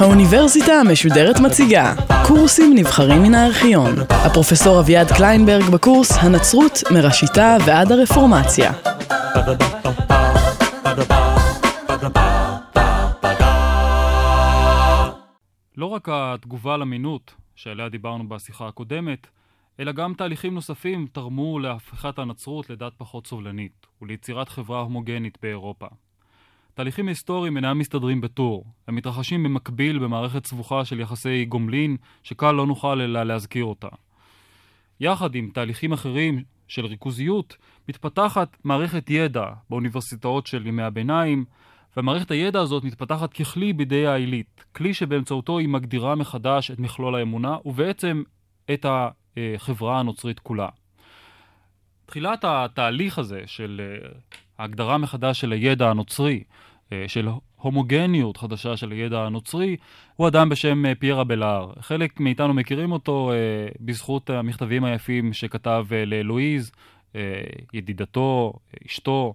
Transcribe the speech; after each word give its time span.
האוניברסיטה 0.00 0.72
המשודרת 0.72 1.40
מציגה 1.40 1.94
קורסים 2.26 2.72
נבחרים 2.74 3.22
מן 3.22 3.34
הארכיון. 3.34 3.94
הפרופסור 4.10 4.80
אביעד 4.80 5.12
קליינברג 5.16 5.70
בקורס 5.70 6.18
הנצרות 6.18 6.82
מראשיתה 6.90 7.56
ועד 7.66 7.92
הרפורמציה. 7.92 8.72
לא 15.76 15.86
רק 15.86 16.08
התגובה 16.12 16.76
למינות, 16.76 17.34
שעליה 17.56 17.88
דיברנו 17.88 18.28
בשיחה 18.28 18.68
הקודמת, 18.68 19.26
אלא 19.80 19.92
גם 19.92 20.14
תהליכים 20.14 20.54
נוספים 20.54 21.06
תרמו 21.12 21.58
להפיכת 21.58 22.18
הנצרות 22.18 22.70
לדת 22.70 22.92
פחות 22.96 23.26
סובלנית 23.26 23.86
וליצירת 24.02 24.48
חברה 24.48 24.80
הומוגנית 24.80 25.38
באירופה. 25.42 25.86
תהליכים 26.74 27.08
היסטוריים 27.08 27.56
אינם 27.56 27.78
מסתדרים 27.78 28.20
בטור, 28.20 28.64
הם 28.88 28.94
מתרחשים 28.94 29.42
במקביל 29.42 29.98
במערכת 29.98 30.46
סבוכה 30.46 30.84
של 30.84 31.00
יחסי 31.00 31.44
גומלין, 31.44 31.96
שקל 32.22 32.52
לא 32.52 32.66
נוכל 32.66 33.00
אלא 33.00 33.22
להזכיר 33.22 33.64
אותה. 33.64 33.88
יחד 35.00 35.34
עם 35.34 35.50
תהליכים 35.54 35.92
אחרים 35.92 36.42
של 36.68 36.86
ריכוזיות, 36.86 37.56
מתפתחת 37.88 38.56
מערכת 38.64 39.10
ידע 39.10 39.46
באוניברסיטאות 39.70 40.46
של 40.46 40.66
ימי 40.66 40.82
הביניים, 40.82 41.44
ומערכת 41.96 42.30
הידע 42.30 42.60
הזאת 42.60 42.84
מתפתחת 42.84 43.32
ככלי 43.32 43.72
בידי 43.72 44.06
העילית, 44.06 44.64
כלי 44.72 44.94
שבאמצעותו 44.94 45.58
היא 45.58 45.68
מגדירה 45.68 46.14
מחדש 46.14 46.70
את 46.70 46.78
מכלול 46.78 47.14
האמונה, 47.14 47.56
ובעצם 47.64 48.22
את 48.74 48.86
החברה 49.36 50.00
הנוצרית 50.00 50.38
כולה. 50.38 50.68
תחילת 52.06 52.44
התהליך 52.48 53.18
הזה 53.18 53.42
של 53.46 53.80
אה, 53.84 54.08
ההגדרה 54.58 54.98
מחדש 54.98 55.40
של 55.40 55.52
הידע 55.52 55.90
הנוצרי, 55.90 56.42
אה, 56.92 57.04
של 57.08 57.28
הומוגניות 57.56 58.36
חדשה 58.36 58.76
של 58.76 58.90
הידע 58.90 59.20
הנוצרי, 59.20 59.76
הוא 60.16 60.28
אדם 60.28 60.48
בשם 60.48 60.86
אה, 60.86 60.94
פייר 60.94 61.20
אבלאר. 61.20 61.72
חלק 61.80 62.20
מאיתנו 62.20 62.54
מכירים 62.54 62.92
אותו 62.92 63.32
בזכות 63.80 64.30
המכתבים 64.30 64.84
היפים 64.84 65.32
שכתב 65.32 65.86
ללואיז, 65.90 66.72
ידידתו, 67.72 68.52
אשתו 68.86 69.34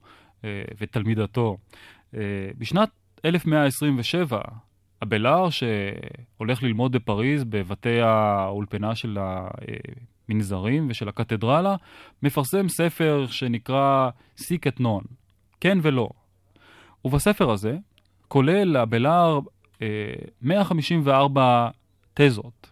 ותלמידתו. 0.79 1.57
בשנת 2.57 2.89
1127, 3.25 4.41
אבלאר, 5.03 5.47
שהולך 5.49 6.63
ללמוד 6.63 6.91
בפריז 6.91 7.43
בבתי 7.43 8.01
האולפנה 8.01 8.95
של 8.95 9.17
המנזרים 10.29 10.87
ושל 10.89 11.09
הקתדרלה, 11.09 11.75
מפרסם 12.23 12.69
ספר 12.69 13.25
שנקרא 13.29 14.09
סיק 14.37 14.67
את 14.67 14.79
נון, 14.79 15.03
כן 15.61 15.77
ולא. 15.81 16.09
ובספר 17.05 17.51
הזה 17.51 17.77
כולל 18.27 18.77
אבלאר 18.77 19.39
154 20.41 21.69
תזות 22.13 22.71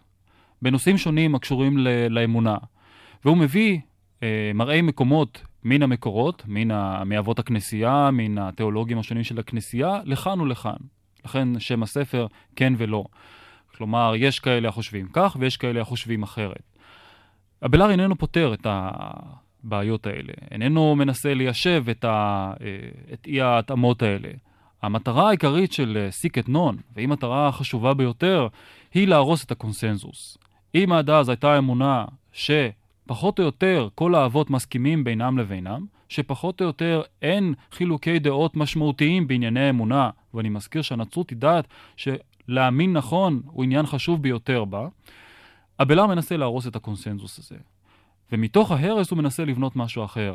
בנושאים 0.62 0.98
שונים 0.98 1.34
הקשורים 1.34 1.78
לאמונה, 2.10 2.56
והוא 3.24 3.36
מביא 3.36 3.78
אה, 4.22 4.50
מראי 4.54 4.82
מקומות 4.82 5.42
מן 5.64 5.82
המקורות, 5.82 6.42
מן 6.46 6.68
מאבות 7.06 7.38
הכנסייה, 7.38 8.10
מן 8.12 8.38
התיאולוגים 8.38 8.98
השונים 8.98 9.24
של 9.24 9.38
הכנסייה, 9.38 10.00
לכאן 10.04 10.40
ולכאן. 10.40 10.76
לכן 11.24 11.60
שם 11.60 11.82
הספר 11.82 12.26
כן 12.56 12.72
ולא. 12.76 13.04
כלומר, 13.76 14.12
יש 14.16 14.40
כאלה 14.40 14.68
החושבים 14.68 15.08
כך 15.12 15.36
ויש 15.40 15.56
כאלה 15.56 15.80
החושבים 15.80 16.22
אחרת. 16.22 16.62
הבלאר 17.62 17.90
איננו 17.90 18.16
פותר 18.16 18.54
את 18.54 18.66
הבעיות 18.70 20.06
האלה, 20.06 20.32
איננו 20.50 20.96
מנסה 20.96 21.34
ליישב 21.34 21.84
את, 21.90 22.04
ה... 22.04 22.52
את 23.12 23.26
אי 23.26 23.40
ההתאמות 23.40 24.02
האלה. 24.02 24.28
המטרה 24.82 25.28
העיקרית 25.28 25.72
של 25.72 26.06
סיק 26.10 26.38
את 26.38 26.48
נון, 26.48 26.76
והיא 26.94 27.08
מטרה 27.08 27.52
חשובה 27.52 27.94
ביותר, 27.94 28.48
היא 28.94 29.08
להרוס 29.08 29.44
את 29.44 29.50
הקונסנזוס. 29.50 30.38
אם 30.74 30.92
עד 30.92 31.10
אז 31.10 31.28
הייתה 31.28 31.58
אמונה 31.58 32.04
שפחות 32.32 33.38
או 33.38 33.44
יותר 33.44 33.88
כל 33.94 34.14
האבות 34.14 34.50
מסכימים 34.50 35.04
בינם 35.04 35.38
לבינם, 35.38 35.86
שפחות 36.08 36.60
או 36.60 36.66
יותר 36.66 37.02
אין 37.22 37.54
חילוקי 37.72 38.18
דעות 38.18 38.56
משמעותיים 38.56 39.28
בענייני 39.28 39.70
אמונה, 39.70 40.10
ואני 40.34 40.48
מזכיר 40.48 40.82
שהנצרות 40.82 41.32
יודעת 41.32 41.68
שלהאמין 41.96 42.92
נכון 42.92 43.42
הוא 43.46 43.64
עניין 43.64 43.86
חשוב 43.86 44.22
ביותר 44.22 44.64
בה, 44.64 44.88
הבלר 45.78 46.06
מנסה 46.06 46.36
להרוס 46.36 46.66
את 46.66 46.76
הקונסנזוס 46.76 47.38
הזה. 47.38 47.56
ומתוך 48.32 48.70
ההרס 48.70 49.10
הוא 49.10 49.18
מנסה 49.18 49.44
לבנות 49.44 49.76
משהו 49.76 50.04
אחר. 50.04 50.34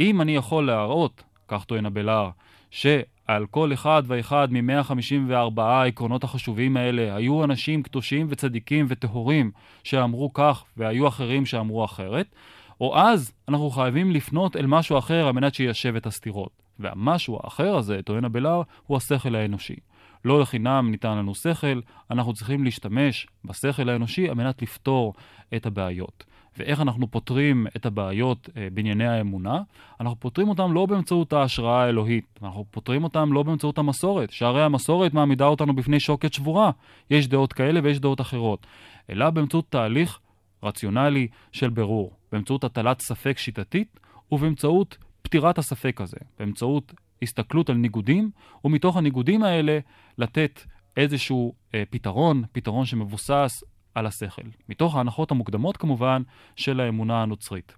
אם 0.00 0.20
אני 0.20 0.36
יכול 0.36 0.66
להראות, 0.66 1.22
כך 1.48 1.64
טוען 1.64 1.86
הבלר, 1.86 2.30
שעל 2.70 3.46
כל 3.50 3.72
אחד 3.72 4.02
ואחד 4.06 4.48
מ-154 4.52 5.60
העקרונות 5.62 6.24
החשובים 6.24 6.76
האלה 6.76 7.16
היו 7.16 7.44
אנשים 7.44 7.82
קדושים 7.82 8.26
וצדיקים 8.30 8.86
וטהורים 8.88 9.50
שאמרו 9.84 10.32
כך 10.32 10.64
והיו 10.76 11.08
אחרים 11.08 11.46
שאמרו 11.46 11.84
אחרת, 11.84 12.34
או 12.80 12.98
אז 12.98 13.32
אנחנו 13.48 13.70
חייבים 13.70 14.10
לפנות 14.10 14.56
אל 14.56 14.66
משהו 14.66 14.98
אחר 14.98 15.26
על 15.26 15.32
מנת 15.32 15.54
שיישב 15.54 15.96
את 15.96 16.06
הסתירות. 16.06 16.62
והמשהו 16.78 17.38
האחר 17.42 17.76
הזה, 17.76 18.00
טוען 18.04 18.24
הבלר, 18.24 18.62
הוא 18.86 18.96
השכל 18.96 19.34
האנושי. 19.34 19.76
לא 20.24 20.40
לחינם 20.40 20.88
ניתן 20.90 21.18
לנו 21.18 21.34
שכל, 21.34 21.80
אנחנו 22.10 22.34
צריכים 22.34 22.64
להשתמש 22.64 23.26
בשכל 23.44 23.88
האנושי 23.88 24.28
על 24.28 24.34
מנת 24.34 24.62
לפתור 24.62 25.14
את 25.56 25.66
הבעיות. 25.66 26.24
ואיך 26.58 26.80
אנחנו 26.80 27.10
פותרים 27.10 27.66
את 27.76 27.86
הבעיות 27.86 28.48
אה, 28.56 28.68
בענייני 28.72 29.06
האמונה? 29.06 29.60
אנחנו 30.00 30.20
פותרים 30.20 30.48
אותם 30.48 30.72
לא 30.72 30.86
באמצעות 30.86 31.32
ההשראה 31.32 31.84
האלוהית, 31.84 32.38
אנחנו 32.42 32.64
פותרים 32.70 33.04
אותם 33.04 33.32
לא 33.32 33.42
באמצעות 33.42 33.78
המסורת, 33.78 34.30
שהרי 34.30 34.62
המסורת 34.62 35.14
מעמידה 35.14 35.46
אותנו 35.46 35.76
בפני 35.76 36.00
שוקת 36.00 36.32
שבורה. 36.32 36.70
יש 37.10 37.28
דעות 37.28 37.52
כאלה 37.52 37.80
ויש 37.82 38.00
דעות 38.00 38.20
אחרות. 38.20 38.66
אלא 39.10 39.30
באמצעות 39.30 39.64
תהליך 39.68 40.18
רציונלי 40.62 41.28
של 41.52 41.70
ברור, 41.70 42.12
באמצעות 42.32 42.64
הטלת 42.64 43.00
ספק 43.00 43.38
שיטתית 43.38 44.00
ובאמצעות 44.32 44.98
פתירת 45.22 45.58
הספק 45.58 46.00
הזה, 46.00 46.16
באמצעות 46.38 46.94
הסתכלות 47.22 47.70
על 47.70 47.76
ניגודים, 47.76 48.30
ומתוך 48.64 48.96
הניגודים 48.96 49.42
האלה 49.42 49.78
לתת 50.18 50.60
איזשהו 50.96 51.54
אה, 51.74 51.82
פתרון, 51.90 52.42
פתרון 52.52 52.86
שמבוסס 52.86 53.62
על 53.94 54.06
השכל. 54.06 54.42
מתוך 54.68 54.96
ההנחות 54.96 55.30
המוקדמות 55.30 55.76
כמובן 55.76 56.22
של 56.56 56.80
האמונה 56.80 57.22
הנוצרית. 57.22 57.74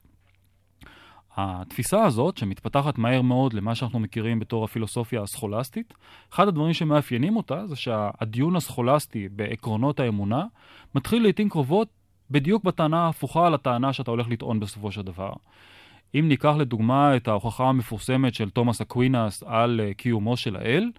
התפיסה 1.36 2.04
הזאת, 2.04 2.36
שמתפתחת 2.36 2.98
מהר 2.98 3.22
מאוד 3.22 3.54
למה 3.54 3.74
שאנחנו 3.74 4.00
מכירים 4.00 4.38
בתור 4.38 4.64
הפילוסופיה 4.64 5.22
הסכולסטית, 5.22 5.94
אחד 6.32 6.48
הדברים 6.48 6.72
שמאפיינים 6.72 7.36
אותה 7.36 7.66
זה 7.66 7.76
שהדיון 7.76 8.56
הסכולסטי 8.56 9.28
בעקרונות 9.28 10.00
האמונה 10.00 10.44
מתחיל 10.94 11.22
לעיתים 11.22 11.48
קרובות 11.48 11.88
בדיוק 12.30 12.64
בטענה 12.64 13.04
ההפוכה 13.04 13.46
על 13.46 13.54
הטענה 13.54 13.92
שאתה 13.92 14.10
הולך 14.10 14.28
לטעון 14.28 14.60
בסופו 14.60 14.92
של 14.92 15.02
דבר. 15.02 15.32
אם 16.14 16.28
ניקח 16.28 16.54
לדוגמה 16.58 17.16
את 17.16 17.28
ההוכחה 17.28 17.64
המפורסמת 17.64 18.34
של 18.34 18.50
תומאס 18.50 18.80
אקווינס 18.80 19.42
על 19.46 19.80
uh, 19.80 19.94
קיומו 19.94 20.36
של 20.36 20.56
האל, 20.56 20.90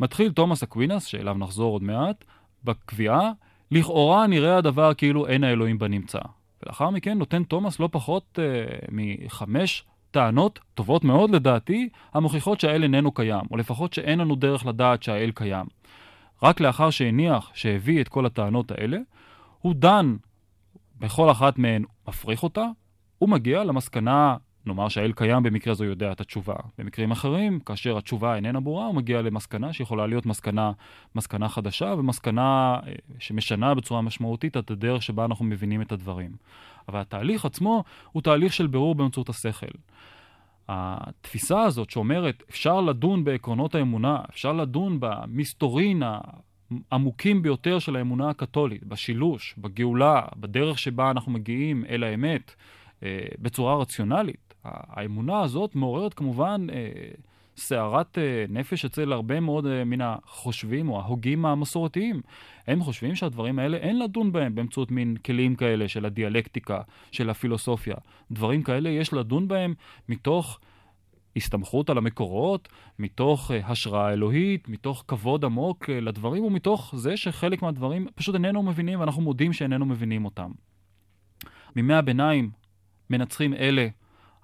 מתחיל 0.00 0.32
תומאס 0.32 0.62
אקווינס, 0.62 1.04
שאליו 1.04 1.34
נחזור 1.38 1.72
עוד 1.72 1.82
מעט, 1.82 2.24
בקביעה, 2.64 3.30
לכאורה 3.70 4.26
נראה 4.26 4.56
הדבר 4.56 4.94
כאילו 4.94 5.26
אין 5.26 5.44
האלוהים 5.44 5.78
בנמצא. 5.78 6.18
ולאחר 6.62 6.90
מכן 6.90 7.18
נותן 7.18 7.44
תומאס 7.44 7.80
לא 7.80 7.88
פחות 7.92 8.38
uh, 8.38 8.88
מחמש 8.92 9.84
טענות 10.10 10.58
טובות 10.74 11.04
מאוד 11.04 11.30
לדעתי, 11.30 11.88
המוכיחות 12.14 12.60
שהאל 12.60 12.82
איננו 12.82 13.12
קיים, 13.12 13.42
או 13.50 13.56
לפחות 13.56 13.92
שאין 13.92 14.18
לנו 14.18 14.36
דרך 14.36 14.66
לדעת 14.66 15.02
שהאל 15.02 15.30
קיים. 15.34 15.66
רק 16.42 16.60
לאחר 16.60 16.90
שהניח, 16.90 17.50
שהביא 17.54 18.00
את 18.00 18.08
כל 18.08 18.26
הטענות 18.26 18.70
האלה, 18.70 18.98
הוא 19.60 19.74
דן 19.74 20.16
בכל 21.00 21.30
אחת 21.30 21.58
מהן, 21.58 21.84
מפריך 22.08 22.42
אותה, 22.42 22.66
הוא 23.18 23.28
מגיע 23.28 23.64
למסקנה 23.64 24.36
נאמר 24.66 24.88
שהאל 24.88 25.12
קיים, 25.12 25.42
במקרה 25.42 25.74
זו 25.74 25.84
יודע 25.84 26.12
את 26.12 26.20
התשובה. 26.20 26.54
במקרים 26.78 27.10
אחרים, 27.10 27.60
כאשר 27.60 27.98
התשובה 27.98 28.34
איננה 28.34 28.60
ברורה, 28.60 28.86
הוא 28.86 28.94
מגיע 28.94 29.22
למסקנה 29.22 29.72
שיכולה 29.72 30.06
להיות 30.06 30.26
מסקנה, 30.26 30.72
מסקנה 31.14 31.48
חדשה 31.48 31.94
ומסקנה 31.98 32.78
אה, 32.86 32.92
שמשנה 33.18 33.74
בצורה 33.74 34.02
משמעותית 34.02 34.56
את 34.56 34.70
הדרך 34.70 35.02
שבה 35.02 35.24
אנחנו 35.24 35.44
מבינים 35.44 35.82
את 35.82 35.92
הדברים. 35.92 36.30
אבל 36.88 37.00
התהליך 37.00 37.44
עצמו 37.44 37.84
הוא 38.12 38.22
תהליך 38.22 38.52
של 38.52 38.66
בירור 38.66 38.94
באמצעות 38.94 39.28
השכל. 39.28 39.78
התפיסה 40.68 41.62
הזאת 41.62 41.90
שאומרת 41.90 42.42
אפשר 42.50 42.80
לדון 42.80 43.24
בעקרונות 43.24 43.74
האמונה, 43.74 44.18
אפשר 44.30 44.52
לדון 44.52 44.96
במסתורין 45.00 46.02
העמוקים 46.90 47.42
ביותר 47.42 47.78
של 47.78 47.96
האמונה 47.96 48.28
הקתולית, 48.30 48.84
בשילוש, 48.84 49.54
בגאולה, 49.58 50.22
בדרך 50.36 50.78
שבה 50.78 51.10
אנחנו 51.10 51.32
מגיעים 51.32 51.84
אל 51.88 52.04
האמת, 52.04 52.54
אה, 53.02 53.26
בצורה 53.38 53.76
רציונלית. 53.76 54.54
האמונה 54.64 55.40
הזאת 55.40 55.74
מעוררת 55.74 56.14
כמובן 56.14 56.66
אה, 56.72 56.90
סערת 57.56 58.18
uh, 58.18 58.52
נפש 58.52 58.84
אצל 58.84 59.12
הרבה 59.12 59.40
מאוד 59.40 59.64
uh, 59.64 59.84
מן 59.86 60.00
החושבים 60.00 60.88
או 60.88 61.00
ההוגים 61.00 61.46
המסורתיים. 61.46 62.20
הם 62.66 62.82
חושבים 62.82 63.14
שהדברים 63.14 63.58
האלה 63.58 63.76
אין 63.76 63.98
לדון 63.98 64.32
בהם 64.32 64.54
באמצעות 64.54 64.90
מין 64.90 65.16
כלים 65.16 65.54
כאלה 65.54 65.88
של 65.88 66.06
הדיאלקטיקה, 66.06 66.80
של 67.12 67.30
הפילוסופיה. 67.30 67.94
דברים 68.30 68.62
כאלה 68.62 68.88
יש 68.90 69.12
לדון 69.12 69.48
בהם 69.48 69.74
מתוך 70.08 70.60
הסתמכות 71.40 71.90
על 71.90 71.98
המקורות, 71.98 72.68
מתוך 72.98 73.50
uh, 73.50 73.54
השראה 73.66 74.12
אלוהית, 74.12 74.68
מתוך 74.68 75.04
כבוד 75.08 75.44
עמוק 75.44 75.84
uh, 75.84 75.92
לדברים, 75.92 76.44
ומתוך 76.44 76.94
זה 76.96 77.16
שחלק 77.16 77.62
מהדברים 77.62 78.06
פשוט 78.14 78.34
איננו 78.34 78.62
מבינים, 78.62 79.00
ואנחנו 79.00 79.22
מודים 79.22 79.52
שאיננו 79.52 79.86
מבינים 79.86 80.24
אותם. 80.24 80.50
מימי 81.76 81.94
הביניים 81.94 82.50
מנצחים 83.10 83.54
אלה 83.54 83.88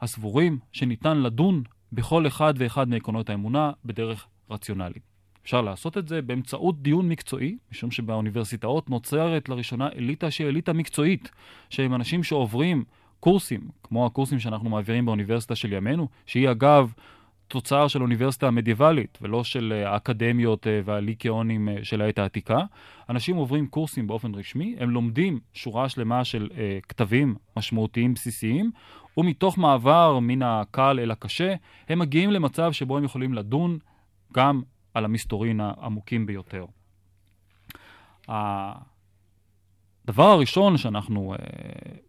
הסבורים 0.01 0.59
שניתן 0.73 1.19
לדון 1.19 1.63
בכל 1.93 2.27
אחד 2.27 2.55
ואחד 2.57 2.89
מעקרונות 2.89 3.31
האמונה 3.31 3.73
בדרך 3.85 4.27
רציונלית. 4.51 5.03
אפשר 5.43 5.61
לעשות 5.61 5.99
את 5.99 6.09
זה 6.09 6.23
באמצעות 6.23 6.83
דיון 6.83 7.09
מקצועי, 7.09 7.57
משום 7.73 7.91
שבאוניברסיטאות 7.91 8.91
נוצרת 8.91 9.49
לראשונה 9.49 9.89
אליטה 9.89 10.31
שהיא 10.31 10.49
אליטה 10.49 10.73
מקצועית, 10.73 11.31
שהם 11.71 11.95
אנשים 11.95 12.23
שעוברים 12.23 12.85
קורסים, 13.27 13.61
כמו 13.83 14.07
הקורסים 14.07 14.39
שאנחנו 14.39 14.71
מעבירים 14.71 15.07
באוניברסיטה 15.07 15.55
של 15.55 15.73
ימינו, 15.73 16.09
שהיא 16.27 16.51
אגב 16.51 16.93
תוצר 17.49 17.89
של 17.89 18.03
אוניברסיטה 18.03 18.51
מדיאבלית 18.51 19.19
ולא 19.23 19.45
של 19.45 19.73
אה, 19.77 19.93
האקדמיות 19.93 20.67
אה, 20.67 20.81
והליקאונים 20.85 21.69
אה, 21.69 21.77
של 21.83 22.03
העת 22.03 22.19
העתיקה. 22.19 22.59
אנשים 23.11 23.37
עוברים 23.37 23.67
קורסים 23.67 24.07
באופן 24.07 24.35
רשמי, 24.35 24.77
הם 24.79 24.91
לומדים 24.91 25.41
שורה 25.53 25.89
שלמה 25.89 26.25
של 26.25 26.49
uh, 26.51 26.57
כתבים 26.89 27.35
משמעותיים 27.57 28.15
בסיסיים, 28.15 28.71
ומתוך 29.17 29.59
מעבר 29.59 30.19
מן 30.19 30.43
הקל 30.43 30.99
אל 31.03 31.11
הקשה, 31.11 31.55
הם 31.89 31.99
מגיעים 31.99 32.31
למצב 32.31 32.73
שבו 32.73 32.97
הם 32.97 33.05
יכולים 33.05 33.35
לדון 33.35 33.79
גם 34.35 34.63
על 34.95 35.05
המסתורין 35.05 35.61
העמוקים 35.61 36.27
ביותר. 36.27 36.65
הדבר 38.29 38.77
הראשון 40.19 40.77
שאנחנו 40.77 41.35
uh, 41.35 41.39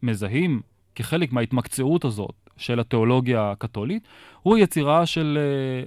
מזהים 0.04 0.62
כחלק 0.98 1.32
מההתמקצעות 1.32 2.06
הזאת 2.06 2.50
של 2.58 2.80
התיאולוגיה 2.80 3.52
הקתולית, 3.52 4.08
הוא 4.42 4.58
יצירה 4.58 5.06
של 5.06 5.38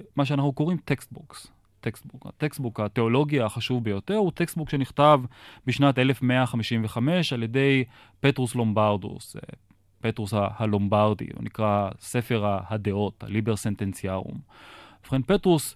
uh, 0.01 0.11
מה 0.15 0.25
שאנחנו 0.25 0.53
קוראים 0.53 0.77
textbooks. 0.85 1.47
textbook. 1.81 2.25
ה-textbook 2.25 2.79
התיאולוגי 2.79 3.41
החשוב 3.41 3.83
ביותר 3.83 4.15
הוא 4.15 4.31
textbook 4.31 4.69
שנכתב 4.69 5.21
בשנת 5.67 5.99
1155 5.99 7.33
על 7.33 7.43
ידי 7.43 7.83
פטרוס 8.19 8.55
לומברדוס, 8.55 9.35
אה, 9.35 9.41
פטרוס 10.01 10.33
הלומברדי, 10.35 11.27
הוא 11.35 11.43
נקרא 11.43 11.89
ספר 11.99 12.57
הדעות, 12.69 13.23
ה-la: 13.23 13.39
Liber 13.39 13.55
Sententiarum. 13.55 14.39
ובכן, 15.01 15.21
פטרוס 15.21 15.75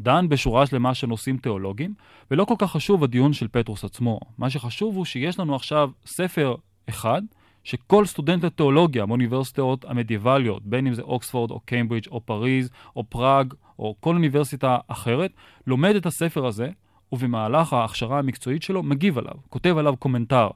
דן 0.00 0.28
בשורה 0.28 0.66
שלמה 0.66 0.94
של 0.94 1.06
נושאים 1.06 1.36
תיאולוגיים, 1.36 1.94
ולא 2.30 2.44
כל 2.44 2.54
כך 2.58 2.70
חשוב 2.70 3.04
הדיון 3.04 3.32
של 3.32 3.48
פטרוס 3.48 3.84
עצמו. 3.84 4.20
מה 4.38 4.50
שחשוב 4.50 4.96
הוא 4.96 5.04
שיש 5.04 5.38
לנו 5.38 5.54
עכשיו 5.54 5.90
ספר 6.06 6.54
אחד, 6.88 7.22
שכל 7.64 8.06
סטודנט 8.06 8.44
לתיאולוגיה 8.44 9.06
באוניברסיטאות 9.06 9.84
המדיאבליות, 9.84 10.62
בין 10.62 10.86
אם 10.86 10.94
זה 10.94 11.02
אוקספורד 11.02 11.50
או 11.50 11.60
קיימברידג' 11.60 12.08
או 12.08 12.20
פריז 12.20 12.70
או 12.96 13.04
פראג 13.04 13.54
או 13.78 13.94
כל 14.00 14.14
אוניברסיטה 14.14 14.78
אחרת, 14.88 15.32
לומד 15.66 15.96
את 15.96 16.06
הספר 16.06 16.46
הזה, 16.46 16.70
ובמהלך 17.12 17.72
ההכשרה 17.72 18.18
המקצועית 18.18 18.62
שלו 18.62 18.82
מגיב 18.82 19.18
עליו, 19.18 19.34
כותב 19.48 19.76
עליו 19.78 19.96
commentary. 19.96 20.48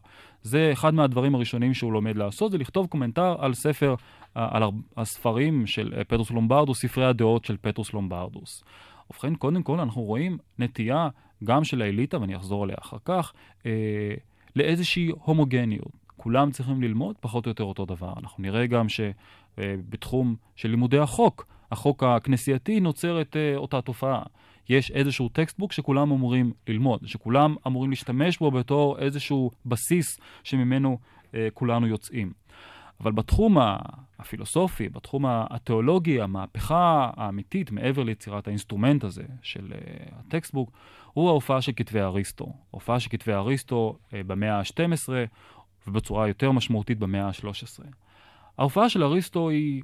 זה 0.42 0.70
אחד 0.72 0.94
מהדברים 0.94 1.34
הראשונים 1.34 1.74
שהוא 1.74 1.92
לומד 1.92 2.16
לעשות, 2.16 2.52
זה 2.52 2.58
לכתוב 2.58 2.86
commentary 2.86 3.36
על 3.38 3.54
ספר, 3.54 3.94
על 4.34 4.62
הספרים 4.96 5.66
של 5.66 6.02
פטרוס 6.08 6.30
לומברדוס, 6.30 6.80
ספרי 6.80 7.04
הדעות 7.04 7.44
של 7.44 7.56
פטרוס 7.60 7.92
לומברדוס. 7.92 8.64
ובכן, 9.10 9.34
קודם 9.34 9.62
כל 9.62 9.80
אנחנו 9.80 10.02
רואים 10.02 10.38
נטייה 10.58 11.08
גם 11.44 11.64
של 11.64 11.82
האליטה, 11.82 12.20
ואני 12.20 12.36
אחזור 12.36 12.64
עליה 12.64 12.76
אחר 12.80 12.96
כך, 13.04 13.32
אה, 13.66 14.14
לאיזושהי 14.56 15.10
הומוגניות. 15.24 16.05
כולם 16.26 16.50
צריכים 16.50 16.82
ללמוד 16.82 17.16
פחות 17.20 17.46
או 17.46 17.50
יותר 17.50 17.64
אותו 17.64 17.84
דבר. 17.84 18.12
אנחנו 18.22 18.42
נראה 18.42 18.66
גם 18.66 18.86
שבתחום 18.88 20.36
של 20.56 20.68
לימודי 20.68 20.98
החוק, 20.98 21.46
החוק 21.72 22.02
הכנסייתי 22.02 22.80
נוצרת 22.80 23.36
uh, 23.36 23.56
אותה 23.56 23.80
תופעה. 23.80 24.22
יש 24.68 24.90
איזשהו 24.90 25.28
textbook 25.28 25.72
שכולם 25.72 26.12
אמורים 26.12 26.52
ללמוד, 26.68 27.00
שכולם 27.04 27.54
אמורים 27.66 27.90
להשתמש 27.90 28.38
בו 28.38 28.50
בתור 28.50 28.98
איזשהו 28.98 29.50
בסיס 29.66 30.20
שממנו 30.44 30.98
uh, 31.22 31.34
כולנו 31.54 31.86
יוצאים. 31.86 32.32
אבל 33.00 33.12
בתחום 33.12 33.56
הפילוסופי, 34.18 34.88
בתחום 34.88 35.24
התיאולוגי, 35.28 36.20
המהפכה 36.20 37.10
האמיתית 37.16 37.70
מעבר 37.70 38.02
ליצירת 38.02 38.46
ה-instrument 38.46 39.04
הזה 39.04 39.24
של 39.42 39.72
uh, 39.72 40.14
ה-textbook, 40.18 40.70
הוא 41.12 41.28
ההופעה 41.28 41.62
של 41.62 41.72
כתבי 41.76 42.00
אריסטו. 42.00 42.52
ההופעה 42.72 43.00
של 43.00 43.10
כתבי 43.10 43.32
אריסטו 43.32 43.96
uh, 44.08 44.12
במאה 44.26 44.58
ה-12, 44.58 45.08
ובצורה 45.86 46.28
יותר 46.28 46.52
משמעותית 46.52 46.98
במאה 46.98 47.26
ה-13. 47.26 47.84
ההופעה 48.58 48.88
של 48.88 49.02
אריסטו 49.02 49.48
היא 49.48 49.82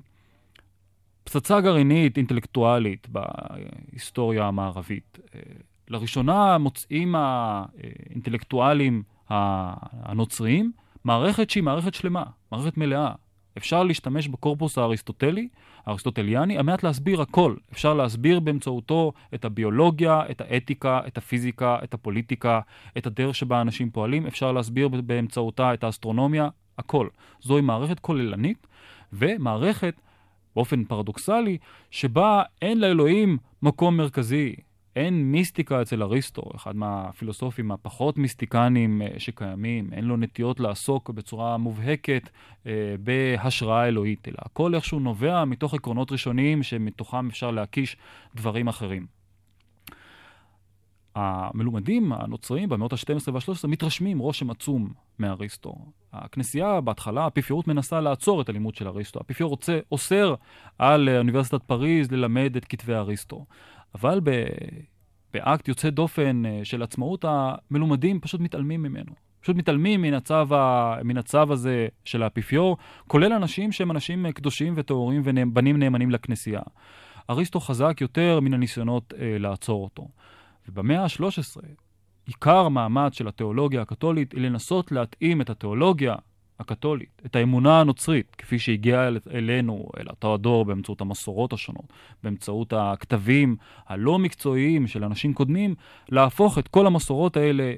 פצצה 1.24 1.60
גרעינית 1.60 2.16
אינטלקטואלית 2.16 3.08
בהיסטוריה 3.08 4.44
המערבית. 4.44 5.18
אה, 5.34 5.40
לראשונה 5.88 6.58
מוצאים 6.58 7.14
האינטלקטואלים 7.14 9.02
הנוצריים 9.28 10.72
מערכת 11.04 11.50
שהיא 11.50 11.62
מערכת 11.62 11.94
שלמה, 11.94 12.24
מערכת 12.52 12.76
מלאה. 12.76 13.12
אפשר 13.58 13.82
להשתמש 13.82 14.28
בקורפוס 14.28 14.78
האריסטוטלי, 14.78 15.48
האריסטוטליאני, 15.86 16.56
על 16.56 16.62
מנת 16.62 16.84
להסביר 16.84 17.22
הכל. 17.22 17.54
אפשר 17.72 17.94
להסביר 17.94 18.40
באמצעותו 18.40 19.12
את 19.34 19.44
הביולוגיה, 19.44 20.22
את 20.30 20.40
האתיקה, 20.40 21.00
את 21.06 21.18
הפיזיקה, 21.18 21.78
את 21.84 21.94
הפוליטיקה, 21.94 22.60
את 22.98 23.06
הדרך 23.06 23.34
שבה 23.34 23.60
אנשים 23.60 23.90
פועלים. 23.90 24.26
אפשר 24.26 24.52
להסביר 24.52 24.88
באמצעותה 24.88 25.74
את 25.74 25.84
האסטרונומיה, 25.84 26.48
הכל. 26.78 27.08
זוהי 27.40 27.62
מערכת 27.62 28.00
כוללנית, 28.00 28.66
ומערכת, 29.12 29.94
באופן 30.56 30.84
פרדוקסלי, 30.84 31.58
שבה 31.90 32.42
אין 32.62 32.80
לאלוהים 32.80 33.38
מקום 33.62 33.96
מרכזי. 33.96 34.54
אין 34.96 35.32
מיסטיקה 35.32 35.82
אצל 35.82 36.02
אריסטו, 36.02 36.42
אחד 36.56 36.76
מהפילוסופים 36.76 37.72
הפחות 37.72 38.18
מיסטיקנים 38.18 39.02
אה, 39.02 39.08
שקיימים, 39.18 39.92
אין 39.92 40.04
לו 40.04 40.16
נטיות 40.16 40.60
לעסוק 40.60 41.10
בצורה 41.10 41.56
מובהקת 41.56 42.30
אה, 42.66 42.94
בהשראה 43.00 43.88
אלוהית, 43.88 44.28
אלא 44.28 44.36
הכל 44.38 44.74
איכשהו 44.74 45.00
נובע 45.00 45.44
מתוך 45.44 45.74
עקרונות 45.74 46.12
ראשוניים 46.12 46.62
שמתוכם 46.62 47.28
אפשר 47.28 47.50
להקיש 47.50 47.96
דברים 48.34 48.68
אחרים. 48.68 49.06
המלומדים 51.14 52.12
הנוצריים 52.12 52.68
במאות 52.68 52.92
ה-12 52.92 53.32
וה-13 53.32 53.66
מתרשמים 53.68 54.18
רושם 54.18 54.50
עצום 54.50 54.92
מאריסטו. 55.18 55.74
הכנסייה 56.12 56.80
בהתחלה, 56.80 57.24
האפיפיורות 57.24 57.68
מנסה 57.68 58.00
לעצור 58.00 58.40
את 58.40 58.48
הלימוד 58.48 58.74
של 58.74 58.88
אריסטו. 58.88 59.18
האפיפיור 59.18 59.50
רוצה, 59.50 59.78
אוסר 59.92 60.34
על 60.78 61.08
אוניברסיטת 61.08 61.62
פריז 61.62 62.12
ללמד 62.12 62.56
את 62.56 62.64
כתבי 62.64 62.94
אריסטו. 62.94 63.44
אבל 63.94 64.20
ב... 64.24 64.30
באקט 65.32 65.68
יוצא 65.68 65.90
דופן 65.90 66.46
אה, 66.46 66.60
של 66.64 66.82
עצמאות, 66.82 67.24
המלומדים 67.28 68.20
פשוט 68.20 68.40
מתעלמים 68.40 68.82
ממנו. 68.82 69.12
פשוט 69.40 69.56
מתעלמים 69.56 70.02
מן 70.02 70.14
הצו, 70.14 70.54
ה... 70.54 70.96
מן 71.04 71.18
הצו 71.18 71.52
הזה 71.52 71.88
של 72.04 72.22
האפיפיור, 72.22 72.76
כולל 73.06 73.32
אנשים 73.32 73.72
שהם 73.72 73.90
אנשים 73.90 74.32
קדושים 74.32 74.74
וטהורים 74.76 75.22
ובנים 75.24 75.78
נאמנים 75.78 76.10
לכנסייה. 76.10 76.60
אריסטו 77.30 77.60
חזק 77.60 78.00
יותר 78.00 78.40
מן 78.40 78.54
הניסיונות 78.54 79.14
אה, 79.18 79.36
לעצור 79.38 79.84
אותו. 79.84 80.08
ובמאה 80.68 81.02
ה-13, 81.02 81.62
עיקר 82.26 82.58
המאמץ 82.58 83.14
של 83.14 83.28
התיאולוגיה 83.28 83.82
הקתולית 83.82 84.32
היא 84.32 84.40
לנסות 84.40 84.92
להתאים 84.92 85.40
את 85.40 85.50
התיאולוגיה 85.50 86.14
הקתולית, 86.62 87.22
את 87.26 87.36
האמונה 87.36 87.80
הנוצרית, 87.80 88.36
כפי 88.38 88.58
שהגיעה 88.58 89.08
אל, 89.08 89.18
אלינו, 89.34 89.88
אל 89.98 90.08
אותו 90.08 90.34
הדור, 90.34 90.64
באמצעות 90.64 91.00
המסורות 91.00 91.52
השונות, 91.52 91.92
באמצעות 92.22 92.72
הכתבים 92.76 93.56
הלא 93.86 94.18
מקצועיים 94.18 94.86
של 94.86 95.04
אנשים 95.04 95.34
קודמים, 95.34 95.74
להפוך 96.08 96.58
את 96.58 96.68
כל 96.68 96.86
המסורות 96.86 97.36
האלה 97.36 97.72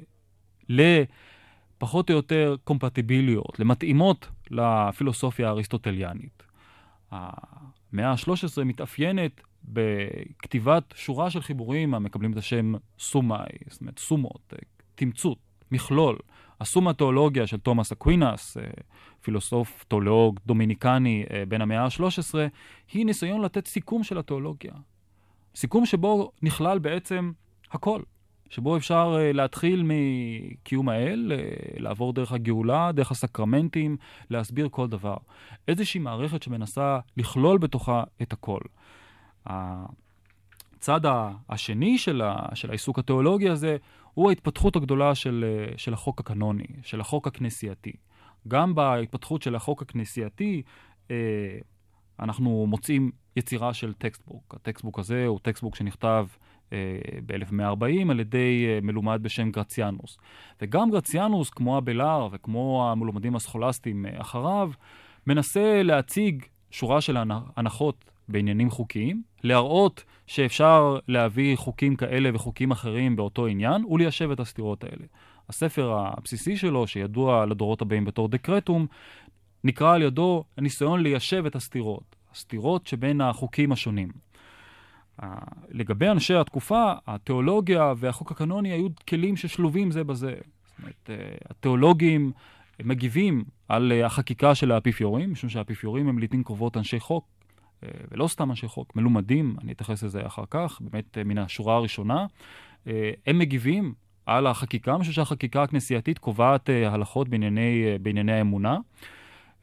לפחות 0.69 2.09
או 2.09 2.15
יותר 2.15 2.55
קומפטיביליות, 2.63 3.59
למתאימות 3.59 4.27
לפילוסופיה 4.51 5.47
האריסטוטליאנית. 5.47 6.43
המאה 7.11 8.11
ה-13 8.11 8.63
מתאפיינת 8.63 9.41
בכתיבת 9.63 10.93
שורה 10.95 11.29
של 11.29 11.41
חיבורים 11.41 11.93
המקבלים 11.93 12.31
את 12.31 12.37
השם 12.37 12.73
summae, 12.99 13.49
זאת 13.69 13.81
אומרת 13.81 13.99
סומות, 13.99 14.53
תמצות, 14.95 15.37
מכלול. 15.71 16.17
ה-Summa 16.61 16.93
Theologiae 16.93 17.47
של 17.47 17.57
תומאס 17.57 17.91
אקווינס, 17.91 18.57
אה, 18.57 18.63
פילוסוף 19.21 19.85
תיאולוג 19.87 20.39
דומיניקני 20.45 21.25
אה, 21.31 21.43
בן 21.47 21.61
המאה 21.61 21.83
ה-13, 21.83 22.35
היא 22.93 23.05
ניסיון 23.05 23.41
לתת 23.41 23.67
סיכום 23.67 24.03
של 24.03 24.17
התיאולוגיה. 24.17 24.73
סיכום 25.55 25.85
שבו 25.85 26.31
נכלל 26.41 26.79
בעצם 26.79 27.31
הכל. 27.71 28.01
שבו 28.49 28.77
אפשר 28.77 29.15
uh, 29.17 29.35
להתחיל 29.35 29.83
מקיום 29.85 30.89
האל, 30.89 31.31
לעבור 31.77 32.13
דרך 32.13 32.31
הגאולה, 32.31 32.91
דרך 32.91 33.11
הסקרמנטים, 33.11 33.97
להסביר 34.29 34.69
כל 34.71 34.87
דבר. 34.87 35.17
איזושהי 35.67 35.99
מערכת 35.99 36.43
שמנסה 36.43 36.99
לכלול 37.17 37.57
בתוכה 37.57 38.03
את 38.21 38.33
הכל. 38.33 38.59
הצד 40.85 41.01
השני 41.49 41.97
של, 41.97 42.21
ה, 42.21 42.55
של 42.55 42.69
העיסוק 42.69 42.99
התיאולוגי 42.99 43.49
הזה 43.49 43.77
הוא 44.13 44.29
ההתפתחות 44.29 44.75
הגדולה 44.75 45.15
של, 45.15 45.45
של 45.77 45.93
החוק 45.93 46.19
הקנוני, 46.19 46.67
של 46.81 47.01
החוק 47.01 47.27
הכנסייתי. 47.27 47.93
גם 48.47 48.75
בהתפתחות 48.75 49.41
של 49.41 49.55
החוק 49.55 49.81
הכנסייתי 49.81 50.61
אה, 51.11 51.15
אנחנו 52.19 52.65
מוצאים 52.67 53.11
יצירה 53.35 53.73
של 53.73 53.93
textbook. 53.93 54.55
ה 54.55 54.60
textbook 54.60 54.99
הזה 54.99 55.25
הוא 55.25 55.39
textbook 55.41 55.75
שנכתב 55.75 56.27
אה, 56.73 56.77
ב-1140 57.25 58.11
על 58.11 58.19
ידי 58.19 58.65
אה, 58.67 58.79
מלומד 58.81 59.19
בשם 59.23 59.51
גרציאנוס. 59.51 60.17
וגם 60.61 60.91
גרציאנוס, 60.91 61.49
כמו 61.49 61.77
הבלאר 61.77 62.29
וכמו 62.31 62.87
המלומדים 62.91 63.35
הסכולסטיים 63.35 64.05
אה, 64.05 64.21
אחריו, 64.21 64.71
מנסה 65.27 65.83
להציג 65.83 66.45
שורה 66.71 67.01
של 67.01 67.17
הנחות 67.55 68.11
בעניינים 68.27 68.69
חוקיים, 68.69 69.21
להראות 69.43 70.03
שאפשר 70.27 70.99
להביא 71.07 71.55
חוקים 71.55 71.95
כאלה 71.95 72.29
וחוקים 72.33 72.71
אחרים 72.71 73.15
באותו 73.15 73.47
עניין, 73.47 73.85
וליישב 73.85 74.31
את 74.31 74.39
הסתירות 74.39 74.83
האלה. 74.83 75.05
הספר 75.49 75.93
הבסיסי 75.97 76.57
שלו, 76.57 76.87
שידוע 76.87 77.45
לדורות 77.45 77.81
הבאים 77.81 78.05
בתור 78.05 78.27
דקרטום, 78.27 78.87
נקרא 79.63 79.95
על 79.95 80.01
ידו 80.01 80.43
הניסיון 80.57 81.03
ליישב 81.03 81.45
את 81.45 81.55
הסתירות, 81.55 82.15
הסתירות 82.33 82.87
שבין 82.87 83.21
החוקים 83.21 83.71
השונים. 83.71 84.09
לגבי 85.69 86.09
אנשי 86.09 86.35
התקופה, 86.35 86.93
התיאולוגיה 87.07 87.93
והחוק 87.97 88.31
הקנוני 88.31 88.71
היו 88.71 88.87
כלים 89.09 89.37
ששלובים 89.37 89.91
זה 89.91 90.03
בזה. 90.03 90.35
זאת 90.65 90.79
אומרת, 90.79 91.09
אה, 91.09 91.35
התיאולוגים 91.49 92.31
מגיבים 92.83 93.43
על 93.67 93.91
אה, 93.91 94.05
החקיקה 94.05 94.55
של 94.55 94.71
האפיפיורים, 94.71 95.31
משום 95.31 95.49
שהאפיפיורים 95.49 96.07
הם 96.07 96.19
לעיתים 96.19 96.43
קרובות 96.43 96.77
אנשי 96.77 96.99
חוק, 96.99 97.25
אה, 97.27 97.34
ולא 97.83 98.27
סתם 98.27 98.49
אנשי 98.49 98.67
חוק, 98.67 98.95
מלומדים, 98.95 99.55
אני 99.61 99.71
אתייחס 99.71 100.03
לזה 100.03 100.25
אחר 100.25 100.43
כך, 100.49 100.81
באמת 100.81 101.17
מן 101.25 101.37
השורה 101.37 101.75
הראשונה. 101.75 102.25
הם 103.25 103.39
מגיבים 103.39 103.93
על 104.25 104.47
החקיקה, 104.47 104.97
משום 104.97 105.13
שהחקיקה 105.13 105.63
הכנסייתית 105.63 106.17
קובעת 106.19 106.69
הלכות 106.85 107.29
בענייני, 107.29 107.85
בענייני 108.01 108.31
האמונה. 108.31 108.77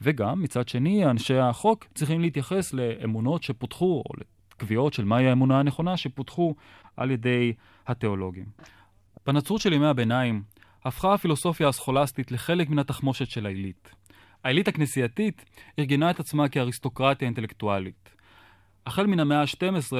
וגם, 0.00 0.42
מצד 0.42 0.68
שני, 0.68 1.06
אנשי 1.06 1.38
החוק 1.38 1.86
צריכים 1.94 2.20
להתייחס 2.20 2.72
לאמונות 2.72 3.42
שפותחו, 3.42 4.02
או 4.06 4.14
קביעות 4.56 4.92
של 4.92 5.04
מהי 5.04 5.28
האמונה 5.28 5.60
הנכונה 5.60 5.96
שפותחו 5.96 6.54
על 6.96 7.10
ידי 7.10 7.52
התיאולוגים. 7.86 8.44
בנצרות 9.26 9.60
של 9.60 9.72
ימי 9.72 9.86
הביניים 9.86 10.42
הפכה 10.84 11.14
הפילוסופיה 11.14 11.68
הסכולסטית 11.68 12.32
לחלק 12.32 12.70
מן 12.70 12.78
התחמושת 12.78 13.26
של 13.30 13.46
העילית. 13.46 13.94
העילית 14.44 14.68
הכנסייתית 14.68 15.44
ארגנה 15.78 16.10
את 16.10 16.20
עצמה 16.20 16.48
כאריסטוקרטיה 16.48 17.26
אינטלקטואלית. 17.26 18.10
החל 18.86 19.06
מן 19.06 19.20
המאה 19.20 19.40
ה-12 19.40 19.96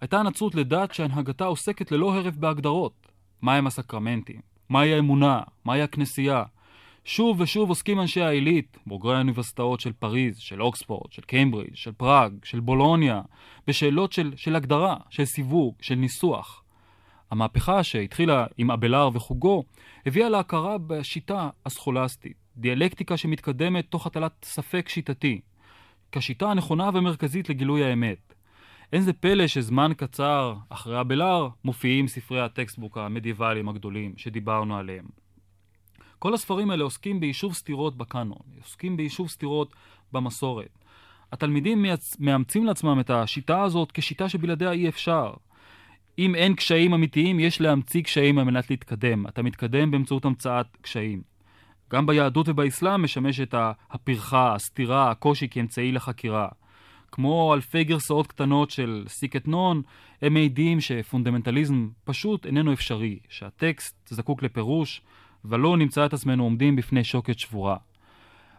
הייתה 0.00 0.18
הנצרות 0.18 0.54
לדת 0.54 0.94
שהנהגתה 0.94 1.44
עוסקת 1.44 1.92
ללא 1.92 2.14
הרף 2.14 2.34
בהגדרות. 2.36 3.12
מהם 3.42 3.66
הסקרמנטים? 3.66 4.40
מהי 4.68 4.94
האמונה? 4.94 5.40
מהי 5.64 5.82
הכנסייה? 5.82 6.44
שוב 7.04 7.40
ושוב 7.40 7.68
עוסקים 7.68 8.00
אנשי 8.00 8.20
העילית, 8.20 8.78
בוגרי 8.86 9.14
האוניברסיטאות 9.14 9.80
של 9.80 9.92
פריז, 9.92 10.38
של 10.38 10.62
אוקספורד, 10.62 11.12
של 11.12 11.22
קיימברידג', 11.22 11.74
של 11.74 11.92
פראג, 11.92 12.32
של 12.44 12.60
בולוניה, 12.60 13.22
בשאלות 13.66 14.12
של, 14.12 14.32
של 14.36 14.56
הגדרה, 14.56 14.96
של 15.10 15.24
סיווג, 15.24 15.74
של 15.80 15.94
ניסוח. 15.94 16.64
המהפכה 17.30 17.82
שהתחילה 17.82 18.46
עם 18.58 18.70
אבלר 18.70 19.08
וחוגו 19.12 19.64
הביאה 20.06 20.28
להכרה 20.28 20.78
בשיטה 20.78 21.50
הסכולסטית, 21.66 22.36
דיאלקטיקה 22.56 23.16
שמתקדמת 23.16 23.86
תוך 23.90 24.06
הטלת 24.06 24.32
ספק 24.44 24.88
שיטתי, 24.88 25.40
כשיטה 26.12 26.50
הנכונה 26.50 26.90
ומרכזית 26.94 27.48
לגילוי 27.48 27.84
האמת. 27.84 28.34
אין 28.92 29.02
זה 29.02 29.12
פלא 29.12 29.46
שזמן 29.46 29.92
קצר 29.96 30.54
אחרי 30.68 31.00
אבלר 31.00 31.48
מופיעים 31.64 32.08
ספרי 32.08 32.40
הטקסטבוק 32.40 32.98
המדיאבליים 32.98 33.68
הגדולים 33.68 34.12
שדיברנו 34.16 34.76
עליהם. 34.76 35.04
כל 36.18 36.34
הספרים 36.34 36.70
האלה 36.70 36.84
עוסקים 36.84 37.20
ביישוב 37.20 37.54
סתירות 37.54 37.96
בקאנון, 37.96 38.42
עוסקים 38.62 38.96
ביישוב 38.96 39.28
סתירות 39.28 39.74
במסורת. 40.12 40.78
התלמידים 41.32 41.84
מאמצים 42.18 42.64
לעצמם 42.64 43.00
את 43.00 43.10
השיטה 43.10 43.62
הזאת 43.62 43.92
כשיטה 43.92 44.28
שבלעדיה 44.28 44.72
אי 44.72 44.88
אפשר. 44.88 45.34
אם 46.18 46.34
אין 46.34 46.54
קשיים 46.54 46.94
אמיתיים, 46.94 47.40
יש 47.40 47.60
להמציא 47.60 48.02
קשיים 48.02 48.38
על 48.38 48.44
מנת 48.44 48.70
להתקדם. 48.70 49.26
אתה 49.26 49.42
מתקדם 49.42 49.90
באמצעות 49.90 50.24
המצאת 50.24 50.66
קשיים. 50.80 51.33
גם 51.94 52.06
ביהדות 52.06 52.48
ובאסלאם 52.48 53.02
משמשת 53.02 53.54
הפרחה, 53.90 54.54
הסתירה, 54.54 55.10
הקושי 55.10 55.48
כאמצעי 55.48 55.92
לחקירה. 55.92 56.48
כמו 57.12 57.54
אלפי 57.54 57.84
גרסאות 57.84 58.26
קטנות 58.26 58.70
של 58.70 59.04
סיק 59.08 59.46
נון, 59.46 59.82
הם 60.22 60.34
מעידים 60.34 60.80
שפונדמנטליזם 60.80 61.88
פשוט 62.04 62.46
איננו 62.46 62.72
אפשרי, 62.72 63.18
שהטקסט 63.28 64.08
זקוק 64.08 64.42
לפירוש, 64.42 65.02
ולא 65.44 65.76
נמצא 65.76 66.06
את 66.06 66.12
עצמנו 66.12 66.44
עומדים 66.44 66.76
בפני 66.76 67.04
שוקת 67.04 67.38
שבורה. 67.38 67.76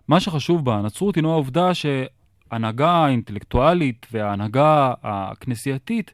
מה 0.08 0.20
שחשוב 0.20 0.65
בנצרות 0.65 1.15
הינו 1.15 1.32
העובדה 1.32 1.72
שההנהגה 1.74 2.92
האינטלקטואלית 2.92 4.08
וההנהגה 4.12 4.94
הכנסייתית 5.04 6.13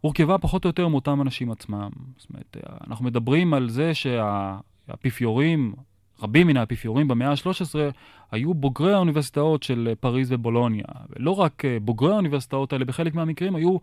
הורכבה 0.00 0.38
פחות 0.38 0.64
או 0.64 0.68
יותר 0.68 0.88
מאותם 0.88 1.22
אנשים 1.22 1.50
עצמם. 1.50 1.90
זאת 2.16 2.30
אומרת, 2.30 2.56
אנחנו 2.86 3.04
מדברים 3.04 3.54
על 3.54 3.68
זה 3.68 3.94
שהאפיפיורים, 3.94 5.74
רבים 6.22 6.46
מן 6.46 6.56
האפיפיורים 6.56 7.08
במאה 7.08 7.30
ה-13 7.30 7.74
היו 8.30 8.54
בוגרי 8.54 8.92
האוניברסיטאות 8.92 9.62
של 9.62 9.92
פריז 10.00 10.32
ובולוניה. 10.32 10.84
ולא 11.10 11.30
רק 11.30 11.62
בוגרי 11.82 12.12
האוניברסיטאות 12.12 12.72
האלה, 12.72 12.84
בחלק 12.84 13.14
מהמקרים 13.14 13.56
היו 13.56 13.78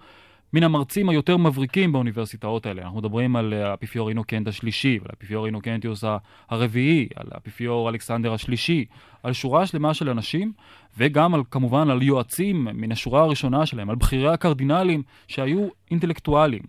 מן 0.54 0.64
המרצים 0.64 1.10
היותר 1.10 1.38
מבריקים 1.38 1.92
באוניברסיטאות 1.92 2.66
האלה. 2.66 2.82
אנחנו 2.82 2.98
מדברים 2.98 3.36
על 3.36 3.54
אה, 3.54 3.70
האפיפיור 3.70 4.10
אינוקנט 4.10 4.48
השלישי, 4.48 5.00
ועל 5.02 5.10
האפיפיור 5.10 5.46
אינוקנטיוס 5.46 6.04
הרביעי, 6.50 7.08
על 7.16 7.28
האפיפיור 7.32 7.90
אלכסנדר 7.90 8.34
השלישי, 8.34 8.86
על 9.24 9.34
שורה 9.34 9.66
שלמה 9.66 9.94
של 9.94 10.10
אנשים, 10.10 10.54
וגם 10.98 11.36
על, 11.36 11.42
כמובן 11.52 11.90
על 11.90 12.02
יועצים 12.02 12.68
מן 12.74 12.92
השורה 12.92 13.22
הראשונה 13.22 13.66
שלהם, 13.66 13.90
על 13.90 13.96
בכירי 13.96 14.34
הקרדינלים 14.34 15.04
שהיו 15.28 15.68
אינטלקטואלים. 15.92 16.62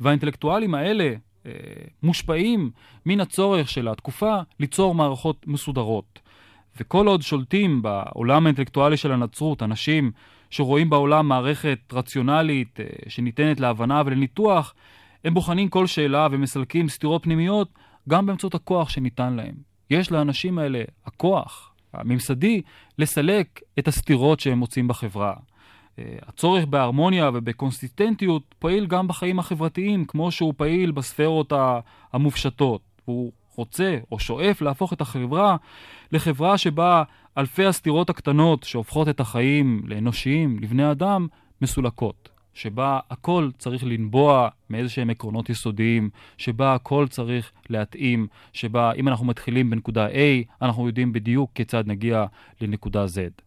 והאינטלקטואלים 0.00 0.74
האלה 0.74 1.04
אה, 1.04 1.14
מושפעים 2.02 2.70
מן 3.06 3.20
הצורך 3.20 3.68
של 3.68 3.88
התקופה 3.88 4.36
ליצור 4.60 4.94
מערכות 4.94 5.46
מסודרות. 5.46 6.20
וכל 6.80 7.06
עוד 7.06 7.22
שולטים 7.22 7.82
בעולם 7.82 8.46
האינטלקטואלי 8.46 8.96
של 8.96 9.12
הנצרות 9.12 9.62
אנשים 9.62 10.10
שרואים 10.50 10.90
בעולם 10.90 11.28
מערכת 11.28 11.78
רציונלית 11.92 12.80
אה, 12.80 12.86
שניתנת 13.08 13.60
להבנה 13.60 14.02
ולניתוח, 14.06 14.74
הם 15.24 15.34
בוחנים 15.34 15.68
כל 15.68 15.86
שאלה 15.86 16.28
ומסלקים 16.30 16.88
סתירות 16.88 17.22
פנימיות 17.22 17.68
גם 18.08 18.26
באמצעות 18.26 18.54
הכוח 18.54 18.88
שניתן 18.88 19.32
להם. 19.32 19.54
יש 19.90 20.12
לאנשים 20.12 20.58
האלה 20.58 20.82
הכוח 21.06 21.72
הממסדי 21.92 22.62
לסלק 22.98 23.60
את 23.78 23.88
הסתירות 23.88 24.40
שהם 24.40 24.58
מוצאים 24.58 24.88
בחברה. 24.88 25.34
אה, 25.98 26.04
הצורך 26.26 26.64
בהרמוניה 26.64 27.30
ובקונסיסטנטיות 27.34 28.54
פעיל 28.58 28.86
גם 28.86 29.08
בחיים 29.08 29.38
החברתיים, 29.38 30.04
כמו 30.04 30.30
שהוא 30.30 30.54
פעיל 30.56 30.90
בספרות 30.90 31.52
המופשטות. 32.12 32.80
הוא 33.04 33.32
רוצה 33.56 33.98
או 34.12 34.18
שואף 34.18 34.62
להפוך 34.62 34.92
את 34.92 35.00
החברה 35.00 35.56
לחברה 36.12 36.58
שבה 36.58 37.02
אלפי 37.38 37.66
הסתירות 37.66 38.10
הקטנות 38.10 38.62
שהופכות 38.62 39.08
את 39.08 39.20
החיים 39.20 39.82
לאנושיים, 39.86 40.58
לבני 40.60 40.90
אדם, 40.90 41.26
מסולקות. 41.62 42.28
שבה 42.54 43.00
הכל 43.10 43.50
צריך 43.58 43.84
לנבוע 43.84 44.48
מאיזה 44.70 44.88
שהם 44.88 45.10
עקרונות 45.10 45.50
יסודיים, 45.50 46.10
שבה 46.38 46.74
הכל 46.74 47.06
צריך 47.08 47.52
להתאים, 47.70 48.26
שבה 48.52 48.92
אם 48.92 49.08
אנחנו 49.08 49.26
מתחילים 49.26 49.70
בנקודה 49.70 50.08
A, 50.08 50.12
אנחנו 50.62 50.86
יודעים 50.86 51.12
בדיוק 51.12 51.50
כיצד 51.54 51.84
נגיע 51.86 52.26
לנקודה 52.60 53.04
Z. 53.04 53.45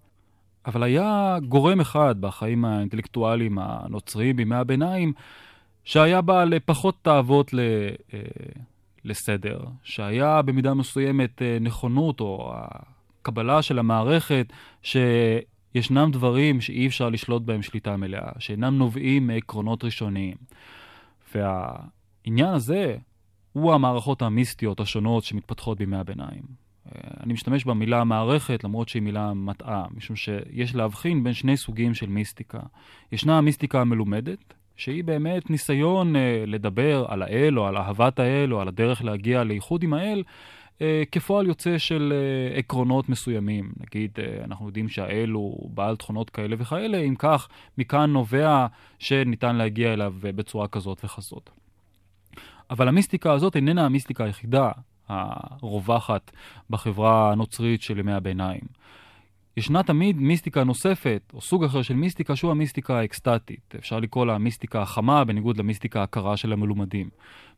אבל 0.65 0.83
היה 0.83 1.37
גורם 1.47 1.79
אחד 1.79 2.21
בחיים 2.21 2.65
האינטלקטואליים 2.65 3.57
הנוצריים 3.59 4.35
בימי 4.35 4.55
הביניים, 4.55 5.13
שהיה 5.83 6.21
בעל 6.21 6.53
פחות 6.65 6.95
תאוות 7.01 7.53
ל... 7.53 7.59
אה, 8.13 8.19
לסדר, 9.05 9.59
שהיה 9.83 10.41
במידה 10.41 10.73
מסוימת 10.73 11.41
אה, 11.41 11.57
נכונות 11.61 12.19
או 12.19 12.53
קבלה 13.21 13.61
של 13.61 13.79
המערכת 13.79 14.53
שישנם 14.81 16.09
דברים 16.11 16.61
שאי 16.61 16.87
אפשר 16.87 17.09
לשלוט 17.09 17.43
בהם 17.43 17.61
שליטה 17.61 17.97
מלאה, 17.97 18.31
שאינם 18.39 18.77
נובעים 18.77 19.27
מעקרונות 19.27 19.83
ראשוניים. 19.83 20.37
והעניין 21.35 22.53
הזה 22.53 22.97
הוא 23.53 23.73
המערכות 23.73 24.21
המיסטיות 24.21 24.79
השונות 24.79 25.23
שמתפתחות 25.23 25.77
בימי 25.77 25.97
הביניים. 25.97 26.68
אני 27.23 27.33
משתמש 27.33 27.65
במילה 27.65 28.03
מערכת 28.03 28.63
למרות 28.63 28.89
שהיא 28.89 29.01
מילה 29.01 29.33
מטעה, 29.33 29.85
משום 29.91 30.15
שיש 30.15 30.75
להבחין 30.75 31.23
בין 31.23 31.33
שני 31.33 31.57
סוגים 31.57 31.93
של 31.93 32.09
מיסטיקה. 32.09 32.59
ישנה 33.11 33.37
המיסטיקה 33.37 33.81
המלומדת, 33.81 34.53
שהיא 34.75 35.03
באמת 35.03 35.49
ניסיון 35.49 36.15
uh, 36.15 36.19
לדבר 36.47 37.05
על 37.07 37.21
האל 37.21 37.59
או 37.59 37.67
על 37.67 37.77
אהבת 37.77 38.19
האל 38.19 38.53
או 38.53 38.61
על 38.61 38.67
הדרך 38.67 39.03
להגיע 39.03 39.43
לאיחוד 39.43 39.83
עם 39.83 39.93
האל 39.93 40.23
אה, 40.81 41.03
כפועל 41.11 41.47
יוצא 41.47 41.77
של 41.77 42.13
אה, 42.15 42.57
עקרונות 42.57 43.09
מסוימים. 43.09 43.71
נגיד, 43.79 44.11
אה, 44.19 44.43
אנחנו 44.43 44.67
יודעים 44.67 44.89
שהאל 44.89 45.29
הוא 45.29 45.69
בעל 45.69 45.95
תכונות 45.95 46.29
כאלה 46.29 46.55
וכאלה, 46.59 46.97
אם 46.97 47.15
כך, 47.15 47.47
מכאן 47.77 48.13
נובע 48.13 48.67
שניתן 48.99 49.55
להגיע 49.55 49.93
אליו 49.93 50.13
אה, 50.25 50.31
בצורה 50.31 50.67
כזאת 50.67 51.05
וכזאת. 51.05 51.49
אבל 52.69 52.87
המיסטיקה 52.87 53.33
הזאת 53.33 53.55
איננה 53.55 53.85
המיסטיקה 53.85 54.23
היחידה 54.23 54.71
הרווחת 55.09 56.31
בחברה 56.69 57.31
הנוצרית 57.31 57.81
של 57.81 57.99
ימי 57.99 58.13
הביניים. 58.13 58.61
ישנה 59.57 59.83
תמיד 59.83 60.17
מיסטיקה 60.17 60.63
נוספת, 60.63 61.21
או 61.33 61.41
סוג 61.41 61.63
אחר 61.63 61.81
של 61.81 61.93
מיסטיקה, 61.93 62.35
שהוא 62.35 62.51
המיסטיקה 62.51 62.99
האקסטטית. 62.99 63.75
אפשר 63.79 63.99
לקרוא 63.99 64.25
לה 64.25 64.35
המיסטיקה 64.35 64.81
החמה, 64.81 65.23
בניגוד 65.23 65.57
למיסטיקה 65.57 66.03
הקרה 66.03 66.37
של 66.37 66.53
המלומדים. 66.53 67.09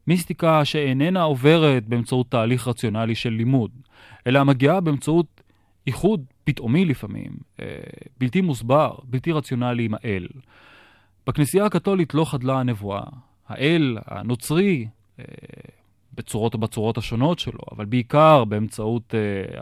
מיסטיקה 0.07 0.65
שאיננה 0.65 1.23
עוברת 1.23 1.87
באמצעות 1.87 2.31
תהליך 2.31 2.67
רציונלי 2.67 3.15
של 3.15 3.29
לימוד, 3.29 3.71
אלא 4.27 4.43
מגיעה 4.43 4.81
באמצעות 4.81 5.41
איחוד 5.87 6.23
פתאומי 6.43 6.85
לפעמים, 6.85 7.31
אה, 7.59 7.65
בלתי 8.19 8.41
מוסבר, 8.41 8.95
בלתי 9.03 9.31
רציונלי 9.31 9.85
עם 9.85 9.93
האל. 9.93 10.27
בכנסייה 11.27 11.65
הקתולית 11.65 12.13
לא 12.13 12.25
חדלה 12.25 12.59
הנבואה. 12.59 13.03
האל 13.47 13.97
הנוצרי, 14.05 14.87
אה, 15.19 15.25
בצורות 16.13 16.55
ובצורות 16.55 16.97
השונות 16.97 17.39
שלו, 17.39 17.59
אבל 17.71 17.85
בעיקר 17.85 18.45
באמצעות 18.45 19.15
אה, 19.15 19.59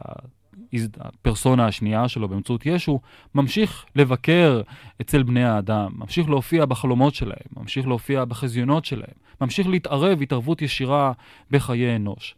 הפרסונה 1.00 1.68
השנייה 1.68 2.08
שלו 2.08 2.30
באמצעות 2.30 2.66
ישו, 2.66 3.00
ממשיך 3.36 3.86
לבקר 3.96 4.62
אצל 5.02 5.24
בני 5.24 5.44
האדם, 5.44 5.92
ממשיך 5.96 6.30
להופיע 6.30 6.66
בחלומות 6.66 7.16
שלהם, 7.16 7.48
ממשיך 7.58 7.88
להופיע 7.88 8.26
בחזיונות 8.26 8.86
שלהם, 8.86 9.16
ממשיך 9.42 9.68
להתערב 9.68 10.22
התערבות 10.22 10.62
ישירה 10.62 11.12
בחיי 11.52 11.96
אנוש. 11.96 12.36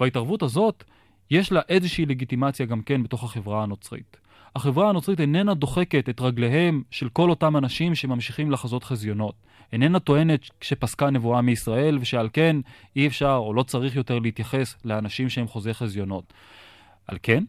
וההתערבות 0.00 0.42
הזאת, 0.42 0.84
יש 1.30 1.52
לה 1.52 1.60
איזושהי 1.68 2.06
לגיטימציה 2.06 2.66
גם 2.66 2.82
כן 2.82 3.02
בתוך 3.02 3.24
החברה 3.24 3.62
הנוצרית. 3.62 4.16
החברה 4.56 4.88
הנוצרית 4.88 5.20
איננה 5.20 5.54
דוחקת 5.54 6.08
את 6.08 6.20
רגליהם 6.20 6.82
של 6.90 7.08
כל 7.08 7.30
אותם 7.30 7.56
אנשים 7.56 7.94
שממשיכים 7.94 8.50
לחזות 8.50 8.84
חזיונות. 8.84 9.34
איננה 9.72 10.00
טוענת 10.00 10.40
שפסקה 10.60 11.10
נבואה 11.10 11.40
מישראל, 11.40 11.98
ושעל 12.00 12.28
כן 12.32 12.56
אי 12.96 13.06
אפשר 13.06 13.34
או 13.34 13.54
לא 13.54 13.62
צריך 13.62 13.96
יותר 13.96 14.18
להתייחס 14.18 14.76
לאנשים 14.84 15.28
שהם 15.28 15.46
חוזי 15.46 15.74
חזיונות. 15.74 16.32
על 17.06 17.18
כן, 17.22 17.44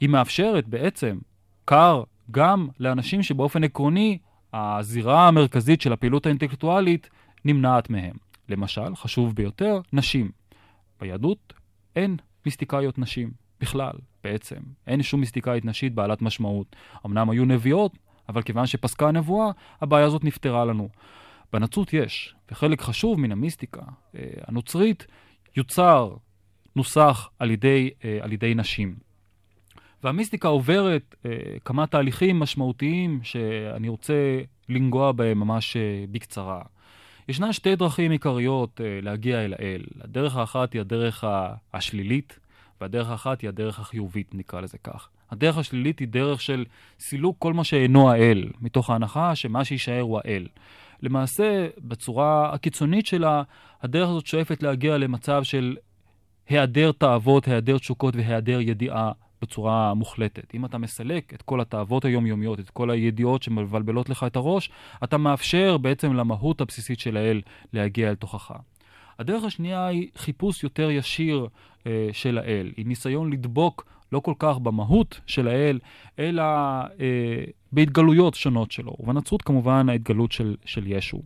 היא 0.00 0.08
מאפשרת 0.08 0.68
בעצם 0.68 1.18
כר 1.66 2.02
גם 2.30 2.68
לאנשים 2.80 3.22
שבאופן 3.22 3.64
עקרוני 3.64 4.18
הזירה 4.52 5.28
המרכזית 5.28 5.80
של 5.80 5.92
הפעילות 5.92 6.26
האינטלקטואלית 6.26 7.10
נמנעת 7.44 7.90
מהם. 7.90 8.16
למשל, 8.48 8.96
חשוב 8.96 9.34
ביותר, 9.34 9.80
נשים. 9.92 10.30
ביהדות 11.00 11.52
אין 11.96 12.16
מיסטיקאיות 12.46 12.98
נשים 12.98 13.30
בכלל, 13.60 13.92
בעצם. 14.24 14.60
אין 14.86 15.02
שום 15.02 15.20
מיסטיקאית 15.20 15.64
נשית 15.64 15.94
בעלת 15.94 16.22
משמעות. 16.22 16.76
אמנם 17.06 17.30
היו 17.30 17.44
נביאות, 17.44 17.92
אבל 18.28 18.42
כיוון 18.42 18.66
שפסקה 18.66 19.08
הנבואה, 19.08 19.50
הבעיה 19.80 20.06
הזאת 20.06 20.24
נפתרה 20.24 20.64
לנו. 20.64 20.88
בנצרות 21.52 21.92
יש, 21.92 22.34
וחלק 22.50 22.80
חשוב 22.80 23.20
מן 23.20 23.32
המיסטיקה 23.32 23.82
אה, 24.16 24.20
הנוצרית 24.46 25.06
יוצר, 25.56 26.16
נוסח 26.76 27.30
על 27.38 27.50
ידי, 27.50 27.90
אה, 28.04 28.18
על 28.20 28.32
ידי 28.32 28.54
נשים. 28.54 29.06
והמיסטיקה 30.06 30.48
עוברת 30.48 31.14
אה, 31.26 31.30
כמה 31.64 31.86
תהליכים 31.86 32.40
משמעותיים 32.40 33.20
שאני 33.22 33.88
רוצה 33.88 34.14
לנגוע 34.68 35.12
בהם 35.12 35.38
ממש 35.38 35.76
אה, 35.76 36.04
בקצרה. 36.10 36.62
ישנן 37.28 37.52
שתי 37.52 37.76
דרכים 37.76 38.10
עיקריות 38.10 38.80
אה, 38.80 38.98
להגיע 39.02 39.44
אל 39.44 39.54
האל. 39.58 39.82
הדרך 40.00 40.36
האחת 40.36 40.72
היא 40.72 40.80
הדרך 40.80 41.24
השלילית, 41.74 42.38
והדרך 42.80 43.10
האחת 43.10 43.40
היא 43.40 43.48
הדרך 43.48 43.80
החיובית, 43.80 44.34
נקרא 44.34 44.60
לזה 44.60 44.78
כך. 44.78 45.08
הדרך 45.30 45.58
השלילית 45.58 45.98
היא 45.98 46.08
דרך 46.08 46.40
של 46.40 46.64
סילוק 46.98 47.36
כל 47.38 47.52
מה 47.54 47.64
שאינו 47.64 48.10
האל, 48.10 48.50
מתוך 48.60 48.90
ההנחה 48.90 49.34
שמה 49.34 49.64
שיישאר 49.64 50.00
הוא 50.00 50.18
האל. 50.24 50.46
למעשה, 51.02 51.66
בצורה 51.78 52.54
הקיצונית 52.54 53.06
שלה, 53.06 53.42
הדרך 53.82 54.08
הזאת 54.08 54.26
שואפת 54.26 54.62
להגיע 54.62 54.98
למצב 54.98 55.42
של 55.42 55.76
היעדר 56.48 56.92
תאוות, 56.92 57.48
היעדר 57.48 57.78
תשוקות 57.78 58.16
והיעדר 58.16 58.60
ידיעה 58.60 59.12
בצורה 59.42 59.94
מוחלטת. 59.94 60.54
אם 60.54 60.64
אתה 60.64 60.78
מסלק 60.78 61.34
את 61.34 61.42
כל 61.42 61.60
התאוות 61.60 62.04
היומיומיות, 62.04 62.60
את 62.60 62.70
כל 62.70 62.90
הידיעות 62.90 63.42
שמבלבלות 63.42 64.08
לך 64.08 64.24
את 64.24 64.36
הראש, 64.36 64.70
אתה 65.04 65.18
מאפשר 65.18 65.76
בעצם 65.76 66.12
למהות 66.14 66.60
הבסיסית 66.60 67.00
של 67.00 67.16
האל 67.16 67.40
להגיע 67.72 68.10
אל 68.10 68.14
תוכך. 68.14 68.52
הדרך 69.18 69.44
השנייה 69.44 69.86
היא 69.86 70.08
חיפוש 70.16 70.64
יותר 70.64 70.90
ישיר 70.90 71.46
אה, 71.86 72.08
של 72.12 72.38
האל, 72.38 72.72
היא 72.76 72.86
ניסיון 72.86 73.32
לדבוק 73.32 73.86
לא 74.12 74.20
כל 74.20 74.34
כך 74.38 74.58
במהות 74.58 75.20
של 75.26 75.48
האל, 75.48 75.78
אלא 76.18 76.42
אה, 76.42 77.44
בהתגלויות 77.72 78.34
שונות 78.34 78.70
שלו. 78.70 78.96
ובנצרות 79.00 79.42
כמובן 79.42 79.88
ההתגלות 79.88 80.32
של, 80.32 80.56
של 80.64 80.86
ישו. 80.86 81.22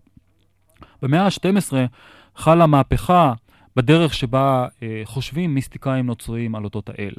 במאה 1.03 1.25
ה-12 1.25 1.73
חלה 2.37 2.67
מהפכה 2.67 3.33
בדרך 3.77 4.15
שבה 4.15 4.67
אה, 4.83 5.03
חושבים 5.05 5.55
מיסטיקאים 5.55 6.07
נוצריים 6.07 6.55
על 6.55 6.65
אודות 6.65 6.89
האל. 6.89 7.13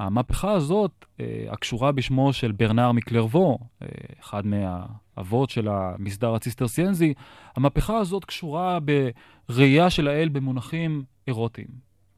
המהפכה 0.00 0.52
הזאת, 0.52 1.04
אה, 1.20 1.44
הקשורה 1.50 1.92
בשמו 1.92 2.32
של 2.32 2.52
ברנר 2.52 2.92
מקלרוו, 2.92 3.58
אה, 3.82 3.88
אחד 4.20 4.42
מהאבות 4.46 5.50
של 5.50 5.68
המסדר 5.68 6.34
הציסטרסיאנזי, 6.34 7.14
המהפכה 7.56 7.98
הזאת 7.98 8.24
קשורה 8.24 8.78
בראייה 9.48 9.90
של 9.90 10.08
האל 10.08 10.28
במונחים 10.28 11.02
אירוטיים. 11.26 11.68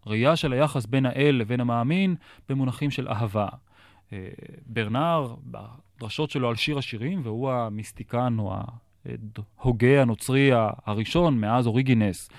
ראייה 0.06 0.36
של 0.36 0.52
היחס 0.52 0.86
בין 0.86 1.06
האל 1.06 1.36
לבין 1.38 1.60
המאמין 1.60 2.14
במונחים 2.48 2.90
של 2.90 3.08
אהבה. 3.08 3.48
אה, 4.12 4.18
ברנר, 4.66 5.34
בדרשות 5.44 6.30
שלו 6.30 6.48
על 6.48 6.56
שיר 6.56 6.78
השירים, 6.78 7.20
והוא 7.24 7.50
המיסטיקן 7.50 8.36
או 8.38 8.54
ההוגה 9.58 10.02
הנוצרי 10.02 10.50
הראשון 10.86 11.38
מאז 11.38 11.66
אוריגינס 11.66 12.30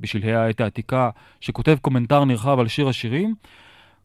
בשלהי 0.00 0.34
העת 0.34 0.60
העתיקה, 0.60 1.10
שכותב 1.40 1.76
קומנטר 1.80 2.24
נרחב 2.24 2.58
על 2.58 2.68
שיר 2.68 2.88
השירים, 2.88 3.34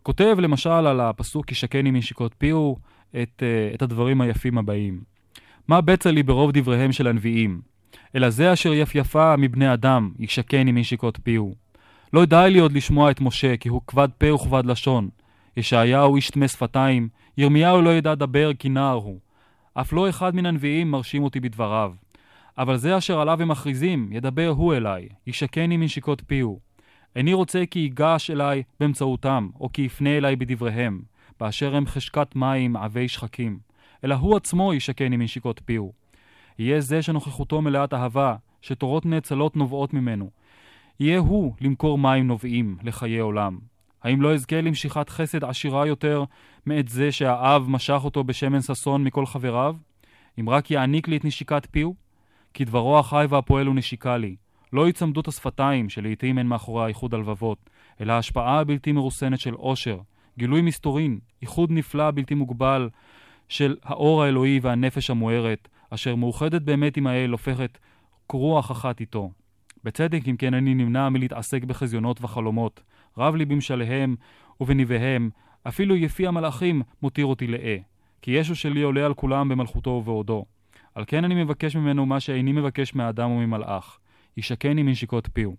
כותב 0.04 0.36
למשל 0.40 0.70
על 0.70 1.00
הפסוק 1.00 1.52
ישקני 1.52 1.92
מנשיקות 1.92 2.36
פיהו 2.38 2.78
את, 3.22 3.44
uh, 3.44 3.76
את 3.76 3.82
הדברים 3.82 4.22
היפים 4.22 4.58
הבאים. 4.58 5.02
מה 5.68 5.82
בצע 5.82 6.12
לי 6.12 6.24
ברוב 6.24 6.52
דבריהם 6.52 6.92
של 6.92 7.08
הנביאים? 7.08 7.62
אלא 8.16 8.30
זה 8.30 8.54
אשר 8.54 8.74
יפייפה 8.74 9.36
מבני 9.36 9.74
אדם, 9.74 10.12
ישקני 10.20 10.72
מנשיקות 10.72 11.20
פיהו. 11.24 11.56
לא 12.14 12.26
די 12.26 12.48
לי 12.52 12.60
עוד 12.60 12.72
לשמוע 12.72 13.12
את 13.12 13.22
משה, 13.22 13.58
כי 13.58 13.70
הוא 13.70 13.82
כבד 13.88 14.10
פה 14.18 14.34
וכבד 14.34 14.66
לשון. 14.66 15.10
ישעיהו 15.58 16.16
איש 16.16 16.30
טמא 16.30 16.48
שפתיים, 16.48 17.10
ירמיהו 17.38 17.82
לא 17.82 17.90
ידע 17.90 18.16
דבר 18.16 18.54
כי 18.54 18.70
נער 18.70 18.96
הוא. 18.96 19.20
אף 19.74 19.94
לא 19.94 20.10
אחד 20.10 20.36
מן 20.36 20.46
הנביאים 20.46 20.92
מרשים 20.92 21.24
אותי 21.24 21.40
בדבריו. 21.40 21.94
אבל 22.58 22.78
זה 22.78 22.98
אשר 22.98 23.20
עליו 23.20 23.42
הם 23.42 23.48
מכריזים, 23.48 24.10
ידבר 24.12 24.48
הוא 24.48 24.74
אליי, 24.74 25.08
ישקני 25.28 25.78
מנשיקות 25.78 26.22
פיהו. 26.28 26.60
איני 27.16 27.34
רוצה 27.34 27.64
כי 27.72 27.80
ייגש 27.80 28.32
אליי 28.32 28.64
באמצעותם, 28.80 29.50
או 29.60 29.72
כי 29.74 29.82
יפנה 29.82 30.18
אליי 30.18 30.36
בדבריהם, 30.36 31.02
באשר 31.40 31.76
הם 31.76 31.86
חשקת 31.86 32.36
מים 32.36 32.76
עבי 32.76 33.08
שחקים, 33.08 33.60
אלא 34.04 34.16
הוא 34.16 34.38
עצמו 34.38 34.74
ישקני 34.74 35.18
מנשיקות 35.18 35.62
פיהו. 35.66 35.94
יהיה 36.60 36.82
זה 36.82 37.02
שנוכחותו 37.02 37.62
מלאת 37.62 37.94
אהבה, 37.94 38.36
שתורות 38.62 39.06
נאצלות 39.06 39.56
נובעות 39.56 39.94
ממנו. 39.94 40.30
יהיה 41.00 41.20
הוא 41.20 41.54
למכור 41.62 41.98
מים 41.98 42.28
נובעים 42.28 42.78
לחיי 42.84 43.20
עולם. 43.20 43.60
האם 44.04 44.22
לא 44.22 44.34
אזכה 44.34 44.62
למשיכת 44.62 45.10
חסד 45.10 45.44
עשירה 45.44 45.88
יותר 45.88 46.24
מאת 46.66 46.88
זה 46.88 47.12
שהאב 47.12 47.66
משך 47.70 48.02
אותו 48.04 48.24
בשמן 48.24 48.62
ששון 48.62 49.04
מכל 49.04 49.26
חבריו? 49.26 49.76
אם 50.40 50.50
רק 50.50 50.72
יעניק 50.72 51.08
לי 51.08 51.18
את 51.18 51.26
נשיקת 51.26 51.68
פיהו? 51.72 51.96
כי 52.54 52.66
דברו 52.66 53.00
החי 53.00 53.26
והפועל 53.30 53.68
הוא 53.68 53.76
נשיקה 53.76 54.18
לי. 54.18 54.36
לא 54.74 54.86
היצמדות 54.86 55.28
השפתיים, 55.28 55.90
שלעיתים 55.90 56.38
אין 56.38 56.48
מאחורי 56.48 56.84
האיחוד 56.84 57.14
הלבבות, 57.14 57.70
אלא 58.02 58.14
ההשפעה 58.14 58.60
הבלתי 58.60 58.92
מרוסנת 58.92 59.40
של 59.40 59.54
עושר, 59.54 60.00
גילוי 60.38 60.62
מסתורין, 60.62 61.20
איחוד 61.42 61.72
נפלא 61.72 62.12
בלתי 62.12 62.36
מוגבל 62.36 62.90
של 63.50 63.76
האור 63.84 64.24
האלוהי 64.24 64.60
והנפש 64.62 65.10
המוארת, 65.10 65.68
אשר 65.90 66.16
מאוחדת 66.16 66.62
באמת 66.62 66.98
עם 66.98 67.08
האל, 67.08 67.30
הופכת 67.30 67.78
כרוח 68.30 68.72
אחת 68.72 69.00
איתו. 69.00 69.32
בצדק, 69.84 70.28
אם 70.28 70.36
כן, 70.36 70.54
אני 70.54 70.74
נמנע 70.74 71.10
מלהתעסק 71.10 71.64
בחזיונות 71.64 72.22
וחלומות. 72.22 72.82
רב 73.18 73.36
לי 73.36 73.46
במשליהם 73.46 74.16
ובניביהם, 74.62 75.30
אפילו 75.68 75.96
יפי 75.96 76.28
המלאכים 76.28 76.82
מותיר 77.02 77.26
אותי 77.26 77.48
לאה. 77.48 77.78
כי 78.22 78.32
ישו 78.32 78.56
שלי 78.56 78.82
עולה 78.82 79.06
על 79.06 79.14
כולם 79.14 79.50
במלכותו 79.50 79.90
ובעודו. 79.90 80.46
על 80.96 81.04
כן 81.08 81.24
אני 81.24 81.44
מבקש 81.44 81.76
ממנו 81.76 82.06
מה 82.06 82.20
שאיני 82.20 82.52
מבקש 82.52 82.96
מאדם 82.96 83.32
וממלאך. 83.32 84.00
ישקני 84.38 84.84
מנשיקות 84.84 85.30
פיהו. 85.34 85.56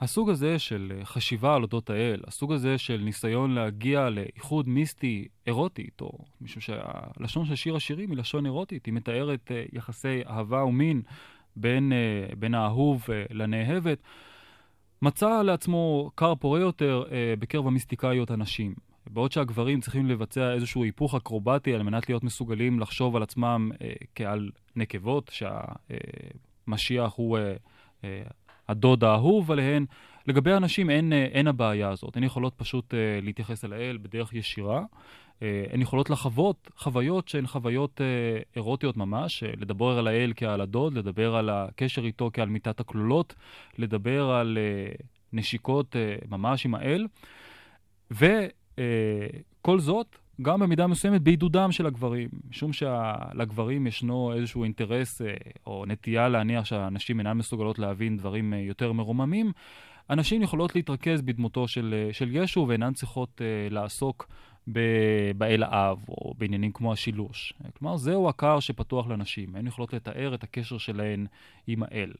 הסוג 0.00 0.30
הזה 0.30 0.58
של 0.58 0.92
אה, 0.96 1.04
חשיבה 1.04 1.54
על 1.54 1.62
אודות 1.62 1.90
האל, 1.90 2.20
הסוג 2.26 2.52
הזה 2.52 2.78
של 2.78 3.00
ניסיון 3.04 3.50
להגיע 3.50 4.10
לאיחוד 4.10 4.68
מיסטי 4.68 5.28
אירוטי 5.46 5.82
איתו, 5.82 6.10
משום 6.40 6.60
שהלשון 6.60 7.46
של 7.46 7.54
שיר 7.54 7.76
השירים 7.76 8.10
היא 8.10 8.18
לשון 8.18 8.46
אירוטית, 8.46 8.86
היא 8.86 8.94
מתארת 8.94 9.50
uh, 9.50 9.76
יחסי 9.76 10.20
אהבה 10.26 10.64
ומין 10.64 11.02
בין, 11.56 11.92
uh, 11.92 12.36
בין 12.36 12.54
האהוב 12.54 13.06
לנאהבת, 13.30 13.98
מצא 15.02 15.42
לעצמו 15.42 16.10
כר 16.16 16.34
פורה 16.34 16.60
יותר 16.60 17.04
אה, 17.10 17.34
בקרב 17.38 17.66
המיסטיקאיות 17.66 18.30
הנשים. 18.30 18.74
בעוד 19.10 19.32
שהגברים 19.32 19.80
צריכים 19.80 20.06
לבצע 20.06 20.52
איזשהו 20.52 20.84
היפוך 20.84 21.14
אקרובטי 21.14 21.74
על 21.74 21.82
מנת 21.82 22.08
להיות 22.08 22.24
מסוגלים 22.24 22.80
לחשוב 22.80 23.16
על 23.16 23.22
עצמם 23.22 23.70
אה, 23.82 23.92
כעל 24.14 24.50
נקבות, 24.76 25.30
שהמשיח 25.32 27.12
הוא 27.14 27.38
אה, 27.38 27.42
אה, 27.42 27.56
הדוד 28.68 29.04
האהוב 29.04 29.50
עליהן, 29.50 29.86
לגבי 30.26 30.52
הנשים 30.52 30.90
אין, 30.90 31.12
אה, 31.12 31.24
אין 31.24 31.46
הבעיה 31.46 31.88
הזאת. 31.88 32.16
הן 32.16 32.24
יכולות 32.24 32.54
פשוט 32.54 32.94
אה, 32.94 32.98
להתייחס 33.22 33.64
אל 33.64 33.72
האל 33.72 33.98
בדרך 34.02 34.34
ישירה. 34.34 34.82
אה, 35.42 35.64
הן 35.70 35.80
יכולות 35.80 36.10
לחוות 36.10 36.70
חוויות 36.76 37.28
שהן 37.28 37.46
חוויות 37.46 38.00
אה, 38.00 38.40
אירוטיות 38.56 38.96
ממש, 38.96 39.42
אה, 39.42 39.52
לדבר 39.56 39.98
על 39.98 40.06
האל 40.06 40.32
כעל 40.36 40.60
הדוד, 40.60 40.94
לדבר 40.94 41.36
על 41.36 41.50
הקשר 41.50 42.04
איתו 42.04 42.30
כעל 42.32 42.48
מיטת 42.48 42.80
הכלולות, 42.80 43.34
לדבר 43.78 44.30
על 44.30 44.58
אה, 44.60 44.92
נשיקות 45.32 45.96
אה, 45.96 46.16
ממש 46.28 46.64
עם 46.64 46.74
האל. 46.74 47.06
ו... 48.10 48.26
אה, 48.78 49.26
זאת, 49.78 50.16
גם 50.42 50.60
במידה 50.60 50.86
מסוימת 50.86 51.22
בעידודם 51.22 51.72
של 51.72 51.86
הגברים, 51.86 52.28
משום 52.50 52.72
שלגברים 52.72 53.86
ישנו 53.86 54.32
איזשהו 54.34 54.64
אינטרס 54.64 55.22
אה, 55.22 55.34
או 55.66 55.84
נטייה 55.86 56.28
להניח 56.28 56.64
שהנשים 56.64 57.18
אינן 57.18 57.32
מסוגלות 57.38 57.78
להבין 57.78 58.16
דברים 58.16 58.54
אה, 58.54 58.58
יותר 58.58 58.92
מרוממים, 58.92 59.52
הנשים 60.08 60.42
יכולות 60.42 60.74
להתרכז 60.74 61.22
בדמותו 61.22 61.68
של, 61.68 62.08
של 62.12 62.28
ישו 62.36 62.66
ואינן 62.68 62.92
צריכות 62.92 63.40
לעסוק 63.70 64.28
באל 65.36 65.62
האב 65.62 66.04
או 66.08 66.34
בעניינים 66.38 66.72
כמו 66.72 66.92
השילוש. 66.92 67.52
כלומר, 67.78 67.96
זהו 67.96 68.28
הכר 68.28 68.60
שפתוח 68.60 69.06
לנשים, 69.06 69.56
הן 69.56 69.66
יכולות 69.66 69.92
לתאר 69.92 70.34
את 70.34 70.44
הקשר 70.44 70.78
שלהן 70.78 71.26
עם 71.66 71.82
האל. 71.82 72.12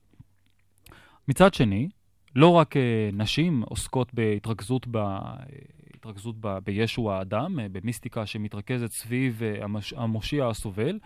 מצד 1.28 1.54
שני, 1.54 1.88
לא 2.34 2.48
רק 2.52 2.74
נשים 3.12 3.62
עוסקות 3.62 4.14
בהתרכזות 4.14 4.86
ב... 4.90 5.18
התרכזות 6.08 6.36
ב, 6.40 6.58
בישו 6.58 7.12
האדם, 7.12 7.60
אה, 7.60 7.66
במיסטיקה 7.72 8.26
שמתרכזת 8.26 8.92
סביב 8.92 9.42
אה, 9.42 9.64
המש, 9.64 9.92
המושיע 9.92 10.46
הסובל. 10.46 10.98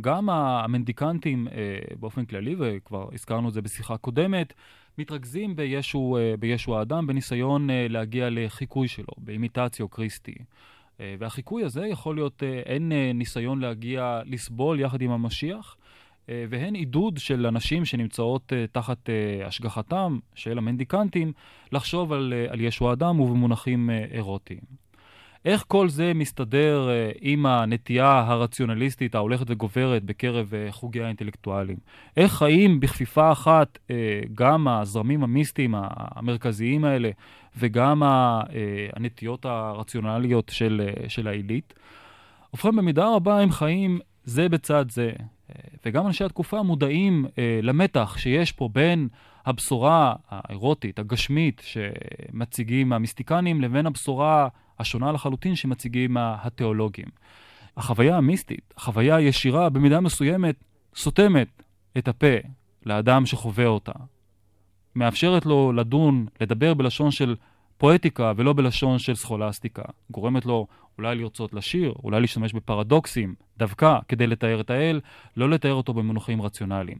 גם 0.00 0.30
המנדיקנטים 0.30 1.48
אה, 1.48 1.78
באופן 2.00 2.24
כללי, 2.24 2.56
וכבר 2.58 3.08
הזכרנו 3.12 3.48
את 3.48 3.54
זה 3.54 3.62
בשיחה 3.62 3.96
קודמת, 3.96 4.52
מתרכזים 4.98 5.56
בישו, 5.56 6.16
בישו 6.38 6.78
האדם 6.78 7.06
בניסיון 7.06 7.68
להגיע 7.70 8.28
לחיקוי 8.30 8.88
שלו, 8.88 9.12
באימיטציו 9.18 9.88
קריסטי. 9.88 10.34
והחיקוי 11.00 11.64
הזה 11.64 11.86
יכול 11.86 12.14
להיות 12.14 12.42
אין 12.42 12.92
ניסיון 13.14 13.60
להגיע, 13.60 14.20
לסבול 14.24 14.80
יחד 14.80 15.00
עם 15.00 15.10
המשיח, 15.10 15.76
והן 16.28 16.74
עידוד 16.74 17.18
של 17.18 17.46
אנשים 17.46 17.84
שנמצאות 17.84 18.52
אה, 18.52 18.64
תחת 18.72 19.10
אה, 19.10 19.46
השגחתם 19.46 20.18
של 20.34 20.58
המנדיקנטים 20.58 21.32
לחשוב 21.72 22.12
על, 22.12 22.32
על 22.48 22.60
ישו 22.60 22.90
האדם 22.90 23.20
ובמונחים 23.20 23.90
אירוטיים. 24.10 24.60
איך 25.44 25.64
כל 25.68 25.88
זה 25.88 26.12
מסתדר 26.14 26.88
עם 27.20 27.46
הנטייה 27.46 28.24
הרציונליסטית 28.26 29.14
ההולכת 29.14 29.44
וגוברת 29.48 30.04
בקרב 30.04 30.52
חוגי 30.70 31.02
האינטלקטואלים? 31.02 31.76
איך 32.16 32.42
האם 32.42 32.80
בכפיפה 32.80 33.32
אחת 33.32 33.78
גם 34.34 34.68
הזרמים 34.68 35.22
המיסטיים 35.22 35.74
המרכזיים 35.78 36.84
האלה 36.84 37.10
וגם 37.58 38.02
הנטיות 38.96 39.44
הרציונליות 39.44 40.48
של, 40.48 40.88
של 41.08 41.28
העילית? 41.28 41.74
ובכן, 42.54 42.76
במידה 42.76 43.14
רבה 43.14 43.40
הם 43.40 43.50
חיים 43.50 44.00
זה 44.24 44.48
בצד 44.48 44.90
זה. 44.90 45.12
וגם 45.86 46.06
אנשי 46.06 46.24
התקופה 46.24 46.62
מודעים 46.62 47.26
אה, 47.38 47.60
למתח 47.62 48.16
שיש 48.18 48.52
פה 48.52 48.68
בין 48.72 49.08
הבשורה 49.46 50.14
האירוטית, 50.28 50.98
הגשמית, 50.98 51.62
שמציגים 51.64 52.92
המיסטיקנים, 52.92 53.60
לבין 53.60 53.86
הבשורה 53.86 54.48
השונה 54.78 55.12
לחלוטין 55.12 55.56
שמציגים 55.56 56.16
התיאולוגים. 56.20 57.06
החוויה 57.76 58.16
המיסטית, 58.16 58.74
החוויה 58.76 59.16
הישירה, 59.16 59.68
במידה 59.68 60.00
מסוימת, 60.00 60.56
סותמת 60.96 61.62
את 61.98 62.08
הפה 62.08 62.36
לאדם 62.86 63.26
שחווה 63.26 63.66
אותה. 63.66 63.92
מאפשרת 64.94 65.46
לו 65.46 65.72
לדון, 65.72 66.26
לדבר 66.40 66.74
בלשון 66.74 67.10
של 67.10 67.36
פואטיקה 67.78 68.32
ולא 68.36 68.52
בלשון 68.52 68.98
של 68.98 69.14
סכולסטיקה. 69.14 69.82
גורמת 70.10 70.46
לו 70.46 70.66
אולי 70.98 71.14
לרצות 71.14 71.54
לשיר, 71.54 71.94
אולי 72.04 72.20
להשתמש 72.20 72.52
בפרדוקסים, 72.52 73.34
דווקא 73.58 73.98
כדי 74.08 74.26
לתאר 74.26 74.60
את 74.60 74.70
האל, 74.70 75.00
לא 75.36 75.50
לתאר 75.50 75.72
אותו 75.72 75.94
במונחים 75.94 76.42
רציונליים. 76.42 76.98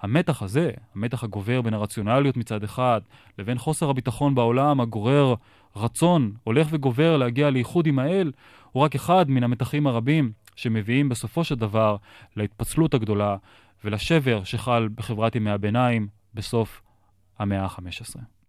המתח 0.00 0.42
הזה, 0.42 0.70
המתח 0.94 1.24
הגובר 1.24 1.62
בין 1.62 1.74
הרציונליות 1.74 2.36
מצד 2.36 2.64
אחד, 2.64 3.00
לבין 3.38 3.58
חוסר 3.58 3.90
הביטחון 3.90 4.34
בעולם 4.34 4.80
הגורר 4.80 5.34
רצון 5.76 6.32
הולך 6.44 6.68
וגובר 6.70 7.16
להגיע 7.16 7.50
לאיחוד 7.50 7.86
עם 7.86 7.98
האל, 7.98 8.32
הוא 8.72 8.82
רק 8.82 8.94
אחד 8.94 9.30
מן 9.30 9.42
המתחים 9.42 9.86
הרבים 9.86 10.32
שמביאים 10.56 11.08
בסופו 11.08 11.44
של 11.44 11.54
דבר 11.54 11.96
להתפצלות 12.36 12.94
הגדולה 12.94 13.36
ולשבר 13.84 14.44
שחל 14.44 14.88
בחברת 14.94 15.36
ימי 15.36 15.50
הביניים 15.50 16.08
בסוף 16.34 16.82
המאה 17.38 17.64
ה-15. 17.64 18.39